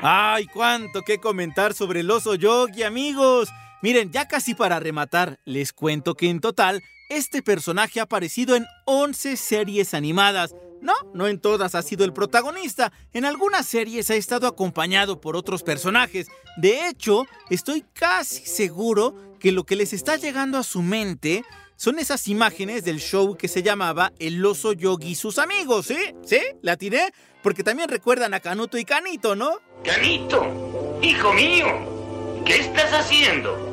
¡Ay, 0.02 0.48
cuánto 0.48 1.02
que 1.02 1.20
comentar 1.20 1.74
sobre 1.74 2.00
el 2.00 2.10
oso 2.10 2.36
Yogi, 2.36 2.84
amigos! 2.84 3.50
Miren, 3.88 4.12
ya 4.12 4.28
casi 4.28 4.54
para 4.54 4.82
rematar, 4.82 5.40
les 5.46 5.72
cuento 5.72 6.16
que 6.16 6.30
en 6.30 6.42
total, 6.42 6.84
este 7.08 7.42
personaje 7.42 8.02
ha 8.02 8.04
aparecido 8.04 8.58
en 8.58 8.66
11 8.84 9.38
series 9.38 9.94
animadas. 9.94 10.54
No, 10.82 10.92
no 11.14 11.26
en 11.28 11.40
todas 11.40 11.74
ha 11.74 11.82
sido 11.82 12.04
el 12.04 12.12
protagonista. 12.12 12.92
En 13.14 13.24
algunas 13.24 13.66
series 13.66 14.12
ha 14.12 14.16
estado 14.16 14.46
acompañado 14.46 15.22
por 15.22 15.38
otros 15.38 15.64
personajes. 15.64 16.28
De 16.58 16.90
hecho, 16.90 17.28
estoy 17.50 17.86
casi 17.94 18.46
seguro 18.46 19.16
que 19.40 19.54
lo 19.54 19.64
que 19.64 19.78
les 19.78 19.94
está 19.94 20.18
llegando 20.18 20.58
a 20.58 20.64
su 20.64 20.82
mente 20.82 21.46
son 21.78 21.98
esas 21.98 22.28
imágenes 22.28 22.84
del 22.84 23.00
show 23.00 23.38
que 23.38 23.48
se 23.48 23.64
llamaba 23.64 24.12
El 24.20 24.46
oso 24.46 24.74
Yogi 24.74 25.12
y 25.12 25.16
sus 25.16 25.40
amigos, 25.40 25.86
¿sí? 25.86 26.14
¿Sí? 26.26 26.42
¿La 26.62 26.76
tiré? 26.76 27.14
Porque 27.42 27.64
también 27.64 27.88
recuerdan 27.88 28.34
a 28.34 28.42
Canuto 28.42 28.78
y 28.78 28.84
Canito, 28.84 29.34
¿no? 29.34 29.62
Canito, 29.86 31.00
hijo 31.02 31.32
mío, 31.32 32.44
¿qué 32.46 32.58
estás 32.58 32.92
haciendo? 32.92 33.67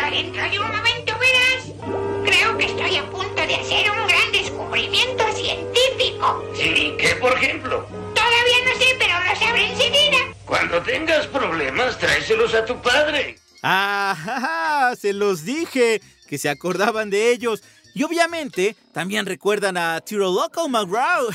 Pero 0.00 0.16
dentro 0.16 0.50
de 0.50 0.58
un 0.58 0.66
momento 0.66 1.12
verás. 1.18 2.24
Creo 2.24 2.56
que 2.56 2.64
estoy 2.66 2.96
a 2.96 3.10
punto 3.10 3.34
de 3.34 3.54
hacer 3.54 3.90
un 3.90 4.06
gran 4.06 4.32
descubrimiento 4.32 5.24
científico. 5.32 6.44
Sí, 6.54 6.94
¿qué 6.98 7.16
por 7.20 7.32
ejemplo? 7.34 7.86
Todavía 8.14 8.64
no 8.64 8.78
sé, 8.78 8.96
pero 8.98 9.12
lo 9.20 9.38
sabré 9.38 9.70
enseguida. 9.70 10.18
Cuando 10.46 10.80
tengas 10.82 11.26
problemas, 11.26 11.98
tráeselos 11.98 12.54
a 12.54 12.64
tu 12.64 12.80
padre. 12.80 13.38
Ah, 13.62 14.94
se 14.98 15.12
los 15.12 15.44
dije, 15.44 16.00
que 16.26 16.38
se 16.38 16.48
acordaban 16.48 17.10
de 17.10 17.30
ellos. 17.32 17.62
Y 17.94 18.04
obviamente 18.04 18.76
también 18.92 19.26
recuerdan 19.26 19.76
a 19.76 20.00
Tiro 20.00 20.32
Loco 20.32 20.68
McGraw, 20.68 21.28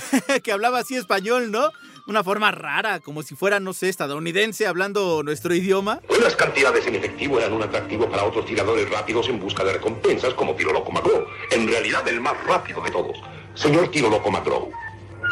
que 0.43 0.51
hablaba 0.51 0.79
así 0.79 0.95
español, 0.95 1.51
¿no? 1.51 1.71
Una 2.07 2.23
forma 2.23 2.51
rara, 2.51 2.99
como 2.99 3.23
si 3.23 3.35
fuera, 3.35 3.59
no 3.59 3.73
sé, 3.73 3.89
estadounidense 3.89 4.67
hablando 4.67 5.23
nuestro 5.23 5.55
idioma. 5.55 6.01
Las 6.21 6.35
cantidades 6.35 6.85
en 6.85 6.93
efectivo 6.93 7.39
eran 7.39 7.53
un 7.53 7.63
atractivo 7.63 8.07
para 8.07 8.23
otros 8.23 8.45
tiradores 8.45 8.87
rápidos 8.91 9.27
en 9.27 9.39
busca 9.39 9.63
de 9.63 9.73
recompensas 9.73 10.35
como 10.35 10.53
Tiro 10.53 10.71
Loco 10.71 10.91
McGraw. 10.91 11.25
En 11.49 11.67
realidad, 11.67 12.07
el 12.07 12.21
más 12.21 12.35
rápido 12.45 12.81
de 12.83 12.91
todos. 12.91 13.17
Señor 13.55 13.89
Tiro 13.89 14.11
Loco 14.11 14.29
McGraw. 14.29 14.69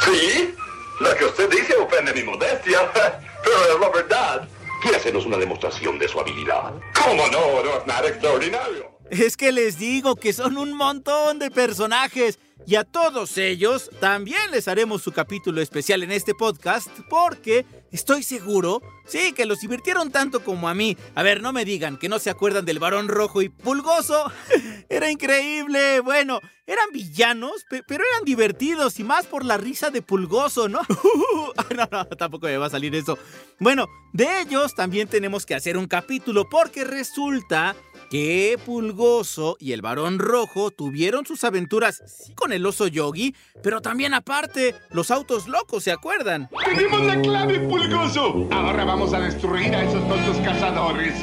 Sí, 0.03 0.55
lo 0.99 1.15
que 1.15 1.25
usted 1.25 1.47
dice 1.51 1.75
ofende 1.75 2.11
mi 2.11 2.23
modestia, 2.23 2.91
pero 3.43 3.75
es 3.75 3.79
la 3.79 3.89
verdad. 3.89 4.49
¿Quiere 4.81 4.97
hacernos 4.97 5.27
una 5.27 5.37
demostración 5.37 5.99
de 5.99 6.07
su 6.07 6.19
habilidad? 6.19 6.73
¿Cómo 6.95 7.27
no? 7.27 7.63
No 7.63 7.77
es 7.77 7.85
nada 7.85 8.07
extraordinario. 8.07 8.92
Es 9.09 9.37
que 9.37 9.51
les 9.51 9.77
digo 9.77 10.15
que 10.15 10.33
son 10.33 10.57
un 10.57 10.73
montón 10.73 11.39
de 11.39 11.51
personajes 11.51 12.39
y 12.65 12.75
a 12.75 12.83
todos 12.85 13.37
ellos 13.37 13.89
también 13.99 14.51
les 14.51 14.67
haremos 14.67 15.01
su 15.01 15.11
capítulo 15.11 15.61
especial 15.61 16.01
en 16.03 16.11
este 16.11 16.33
podcast 16.33 16.87
porque 17.09 17.65
estoy 17.91 18.23
seguro, 18.23 18.81
sí, 19.05 19.33
que 19.33 19.45
los 19.45 19.59
divirtieron 19.59 20.11
tanto 20.11 20.43
como 20.43 20.69
a 20.69 20.73
mí. 20.73 20.97
A 21.15 21.23
ver, 21.23 21.41
no 21.41 21.51
me 21.51 21.65
digan 21.65 21.97
que 21.97 22.07
no 22.07 22.19
se 22.19 22.29
acuerdan 22.29 22.63
del 22.63 22.79
varón 22.79 23.09
rojo 23.09 23.41
y 23.41 23.49
pulgoso. 23.49 24.31
Era 24.89 25.11
increíble. 25.11 25.99
Bueno, 25.99 26.39
eran 26.65 26.85
villanos, 26.93 27.65
pe 27.69 27.83
pero 27.85 28.05
eran 28.09 28.23
divertidos 28.23 28.97
y 28.99 29.03
más 29.03 29.25
por 29.25 29.43
la 29.43 29.57
risa 29.57 29.89
de 29.89 30.01
pulgoso, 30.01 30.69
¿no? 30.69 30.79
no, 31.75 31.89
no, 31.91 32.05
tampoco 32.05 32.47
me 32.47 32.57
va 32.57 32.67
a 32.67 32.69
salir 32.69 32.95
eso. 32.95 33.17
Bueno, 33.59 33.87
de 34.13 34.41
ellos 34.41 34.73
también 34.73 35.09
tenemos 35.09 35.45
que 35.45 35.55
hacer 35.55 35.75
un 35.75 35.87
capítulo 35.87 36.47
porque 36.49 36.85
resulta 36.85 37.75
que 38.13 38.59
Pulgoso 38.63 39.57
y 39.59 39.71
el 39.71 39.81
varón 39.81 40.19
rojo 40.19 40.69
tuvieron 40.69 41.25
sus 41.25 41.43
aventuras, 41.43 42.31
con 42.35 42.53
el 42.53 42.63
oso 42.63 42.85
yogi, 42.85 43.35
pero 43.63 43.81
también 43.81 44.13
aparte, 44.13 44.75
los 44.91 45.09
autos 45.09 45.47
locos, 45.47 45.83
¿se 45.83 45.91
acuerdan? 45.91 46.47
¡Tenemos 46.63 47.01
la 47.05 47.19
clave, 47.19 47.61
Pulgoso! 47.61 48.47
Ahora 48.51 48.85
vamos 48.85 49.15
a 49.15 49.19
destruir 49.19 49.73
a 49.75 49.83
esos 49.83 50.07
tontos 50.07 50.37
cazadores. 50.45 51.15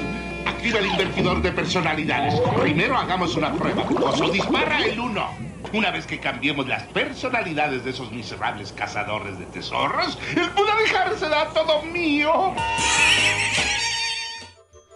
Activa 0.45 0.81
el 0.81 0.87
invertidor 0.87 1.41
de 1.43 1.53
personalidades. 1.53 2.35
Primero 2.61 2.97
hagamos 2.97 3.37
una 3.37 3.55
prueba, 3.55 3.87
Pulgoso. 3.87 4.29
Dispara 4.29 4.85
el 4.85 4.99
1. 4.99 5.31
Una 5.73 5.93
vez 5.93 6.09
que 6.09 6.19
cambiemos 6.19 6.67
las 6.67 6.83
personalidades 6.89 7.85
de 7.85 7.91
esos 7.91 8.11
miserables 8.11 8.73
cazadores 8.73 9.39
de 9.39 9.45
tesoros, 9.47 10.19
el 10.35 10.51
Buda 10.51 10.75
dejar 10.75 11.17
será 11.17 11.51
todo 11.51 11.83
mío. 11.83 12.53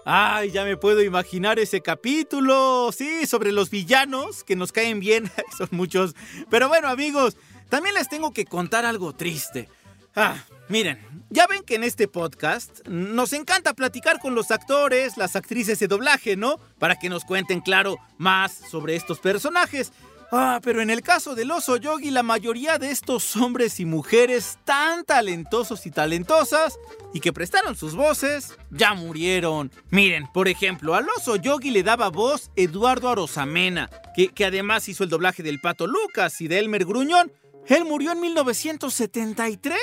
Ay, 0.05 0.51
ya 0.51 0.65
me 0.65 0.77
puedo 0.77 1.03
imaginar 1.03 1.59
ese 1.59 1.81
capítulo. 1.81 2.91
Sí, 2.93 3.27
sobre 3.27 3.53
los 3.53 3.71
villanos 3.71 4.45
que 4.45 4.55
nos 4.55 4.71
caen 4.71 5.01
bien. 5.01 5.31
Son 5.57 5.69
muchos. 5.71 6.15
Pero 6.51 6.69
bueno, 6.69 6.89
amigos, 6.89 7.37
también 7.71 7.95
les 7.95 8.09
tengo 8.09 8.33
que 8.33 8.45
contar 8.45 8.85
algo 8.85 9.15
triste. 9.15 9.69
Ah, 10.15 10.37
miren, 10.69 10.99
ya 11.31 11.47
ven 11.47 11.63
que 11.63 11.75
en 11.75 11.85
este 11.85 12.07
podcast 12.07 12.87
nos 12.87 13.33
encanta 13.33 13.75
platicar 13.75 14.21
con 14.21 14.35
los 14.35 14.51
actores, 14.51 15.17
las 15.17 15.37
actrices 15.37 15.79
de 15.79 15.89
doblaje, 15.89 16.37
¿no? 16.37 16.59
Para 16.79 16.97
que 16.97 17.09
nos 17.09 17.25
cuenten, 17.25 17.61
claro, 17.61 17.97
más 18.19 18.53
sobre 18.53 18.97
estos 18.97 19.19
personajes. 19.21 19.91
Ah, 20.37 20.59
pero 20.61 20.83
en 20.83 20.91
el 20.91 21.01
caso 21.01 21.37
del 21.37 21.53
oso 21.53 21.77
yogi, 21.77 22.11
la 22.11 22.25
mayoría 22.25 22.77
de 22.77 22.91
estos 22.91 23.37
hombres 23.37 23.79
y 23.79 23.85
mujeres 23.85 24.59
tan 24.65 25.05
talentosos 25.05 25.87
y 25.87 25.93
talentosas 25.93 26.77
y 27.13 27.21
que 27.21 27.33
prestaron 27.33 27.77
sus 27.77 27.95
voces, 27.95 28.53
ya 28.73 28.95
murieron. 28.95 29.71
Miren, 29.91 30.27
por 30.33 30.49
ejemplo, 30.49 30.97
al 30.97 31.07
oso 31.09 31.37
yogi 31.37 31.71
le 31.71 31.85
daba 31.85 32.11
voz 32.11 32.51
Eduardo 32.57 33.11
Arosamena, 33.11 33.89
que, 34.17 34.45
además 34.45 34.89
hizo 34.89 35.05
el 35.05 35.11
doblaje 35.11 35.45
del 35.45 35.61
Pato 35.61 35.87
Lucas 35.87 36.41
y 36.41 36.49
de 36.49 36.59
Elmer 36.59 36.85
Gruñón. 36.85 37.31
Él 37.69 37.85
murió 37.85 38.11
en 38.11 38.21
1973. 38.21 39.79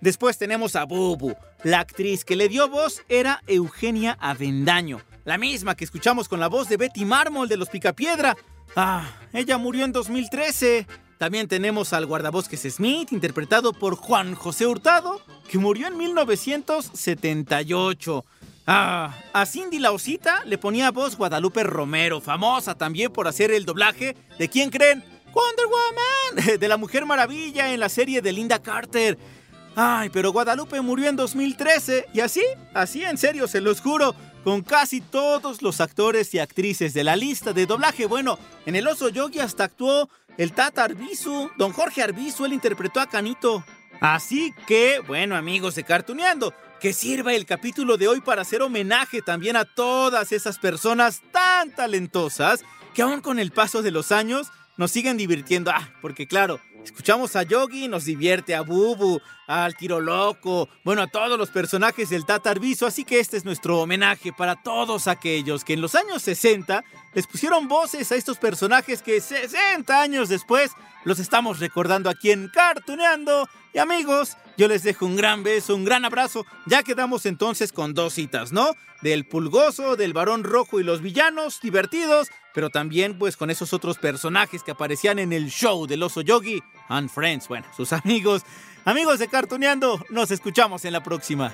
Después 0.00 0.38
tenemos 0.38 0.76
a 0.76 0.84
Bubu. 0.84 1.34
La 1.64 1.80
actriz 1.80 2.24
que 2.24 2.36
le 2.36 2.48
dio 2.48 2.68
voz 2.68 3.02
era 3.08 3.42
Eugenia 3.48 4.16
Avendaño, 4.20 5.00
la 5.24 5.38
misma 5.38 5.74
que 5.74 5.82
escuchamos 5.82 6.28
con 6.28 6.38
la 6.38 6.46
voz 6.46 6.68
de 6.68 6.76
Betty 6.76 7.04
Mármol 7.04 7.48
de 7.48 7.56
los 7.56 7.68
Picapiedra. 7.68 8.36
Ah, 8.76 9.10
ella 9.32 9.56
murió 9.58 9.84
en 9.84 9.92
2013. 9.92 10.86
También 11.18 11.48
tenemos 11.48 11.92
al 11.92 12.06
guardabosques 12.06 12.62
Smith, 12.62 13.12
interpretado 13.12 13.72
por 13.72 13.96
Juan 13.96 14.34
José 14.34 14.66
Hurtado, 14.66 15.20
que 15.50 15.58
murió 15.58 15.88
en 15.88 15.96
1978. 15.96 18.24
Ah, 18.66 19.16
a 19.32 19.46
Cindy 19.46 19.78
la 19.78 19.92
Osita 19.92 20.44
le 20.44 20.58
ponía 20.58 20.90
voz 20.90 21.16
Guadalupe 21.16 21.64
Romero, 21.64 22.20
famosa 22.20 22.74
también 22.74 23.10
por 23.12 23.26
hacer 23.26 23.50
el 23.50 23.64
doblaje 23.64 24.14
de 24.38 24.48
¿quién 24.48 24.68
creen? 24.70 25.02
Wonder 25.38 25.66
Woman, 25.66 26.58
de 26.60 26.68
la 26.68 26.76
Mujer 26.76 27.06
Maravilla 27.06 27.72
en 27.72 27.80
la 27.80 27.88
serie 27.88 28.20
de 28.20 28.32
Linda 28.32 28.60
Carter. 28.60 29.16
Ay, 29.76 30.10
pero 30.10 30.32
Guadalupe 30.32 30.80
murió 30.80 31.08
en 31.08 31.14
2013 31.14 32.06
y 32.12 32.20
así, 32.20 32.42
así 32.74 33.04
en 33.04 33.16
serio 33.16 33.46
se 33.46 33.60
los 33.60 33.80
juro, 33.80 34.16
con 34.44 34.62
casi 34.62 35.00
todos 35.00 35.62
los 35.62 35.80
actores 35.80 36.32
y 36.34 36.38
actrices 36.38 36.94
de 36.94 37.04
la 37.04 37.16
lista 37.16 37.52
de 37.52 37.66
doblaje. 37.66 38.06
Bueno, 38.06 38.38
en 38.66 38.76
El 38.76 38.86
Oso 38.86 39.08
Yogi 39.08 39.40
hasta 39.40 39.64
actuó 39.64 40.08
el 40.36 40.52
Tata 40.52 40.84
Arbizu, 40.84 41.50
don 41.56 41.72
Jorge 41.72 42.02
Arbizu, 42.02 42.44
él 42.44 42.52
interpretó 42.52 43.00
a 43.00 43.08
Canito. 43.08 43.64
Así 44.00 44.54
que, 44.66 45.00
bueno 45.00 45.34
amigos 45.36 45.74
de 45.74 45.82
Cartuneando, 45.82 46.54
que 46.80 46.92
sirva 46.92 47.34
el 47.34 47.46
capítulo 47.46 47.96
de 47.96 48.06
hoy 48.06 48.20
para 48.20 48.42
hacer 48.42 48.62
homenaje 48.62 49.22
también 49.22 49.56
a 49.56 49.64
todas 49.64 50.30
esas 50.30 50.58
personas 50.58 51.22
tan 51.32 51.74
talentosas 51.74 52.64
que 52.94 53.02
aún 53.02 53.20
con 53.20 53.38
el 53.38 53.50
paso 53.50 53.82
de 53.82 53.90
los 53.90 54.12
años 54.12 54.48
nos 54.76 54.92
siguen 54.92 55.16
divirtiendo. 55.16 55.72
Ah, 55.72 55.90
porque 56.00 56.28
claro, 56.28 56.60
escuchamos 56.88 57.36
a 57.36 57.42
Yogi, 57.42 57.86
nos 57.86 58.06
divierte 58.06 58.54
a 58.54 58.62
Bubu, 58.62 59.20
al 59.46 59.76
Tiro 59.76 60.00
Loco, 60.00 60.68
bueno, 60.84 61.02
a 61.02 61.06
todos 61.06 61.38
los 61.38 61.50
personajes 61.50 62.08
del 62.08 62.24
Tata 62.24 62.50
Arbizu, 62.50 62.86
así 62.86 63.04
que 63.04 63.20
este 63.20 63.36
es 63.36 63.44
nuestro 63.44 63.80
homenaje 63.80 64.32
para 64.32 64.56
todos 64.62 65.06
aquellos 65.06 65.64
que 65.64 65.74
en 65.74 65.82
los 65.82 65.94
años 65.94 66.22
60 66.22 66.82
les 67.14 67.26
pusieron 67.26 67.68
voces 67.68 68.10
a 68.10 68.16
estos 68.16 68.38
personajes 68.38 69.02
que 69.02 69.20
60 69.20 70.00
años 70.00 70.30
después 70.30 70.72
los 71.04 71.18
estamos 71.18 71.60
recordando 71.60 72.08
aquí 72.08 72.30
en 72.30 72.48
Cartuneando. 72.48 73.48
Y 73.74 73.78
amigos, 73.78 74.36
yo 74.56 74.66
les 74.66 74.82
dejo 74.82 75.06
un 75.06 75.16
gran 75.16 75.42
beso, 75.42 75.74
un 75.74 75.84
gran 75.84 76.04
abrazo. 76.04 76.44
Ya 76.66 76.82
quedamos 76.82 77.26
entonces 77.26 77.72
con 77.72 77.94
dos 77.94 78.14
citas, 78.14 78.52
¿no? 78.52 78.72
Del 79.02 79.26
pulgoso, 79.26 79.96
del 79.96 80.12
varón 80.12 80.42
rojo 80.42 80.80
y 80.80 80.84
los 80.84 81.00
villanos, 81.00 81.60
divertidos, 81.60 82.28
pero 82.54 82.70
también 82.70 83.18
pues 83.18 83.36
con 83.36 83.50
esos 83.50 83.72
otros 83.72 83.98
personajes 83.98 84.62
que 84.62 84.72
aparecían 84.72 85.18
en 85.18 85.32
el 85.32 85.50
show 85.50 85.86
del 85.86 86.02
oso 86.02 86.22
yogi 86.22 86.62
and 86.88 87.10
Friends, 87.10 87.48
bueno, 87.48 87.66
sus 87.76 87.92
amigos, 87.92 88.44
amigos 88.84 89.18
de 89.18 89.28
Cartuneando, 89.28 90.04
nos 90.10 90.30
escuchamos 90.30 90.84
en 90.84 90.92
la 90.92 91.02
próxima. 91.02 91.52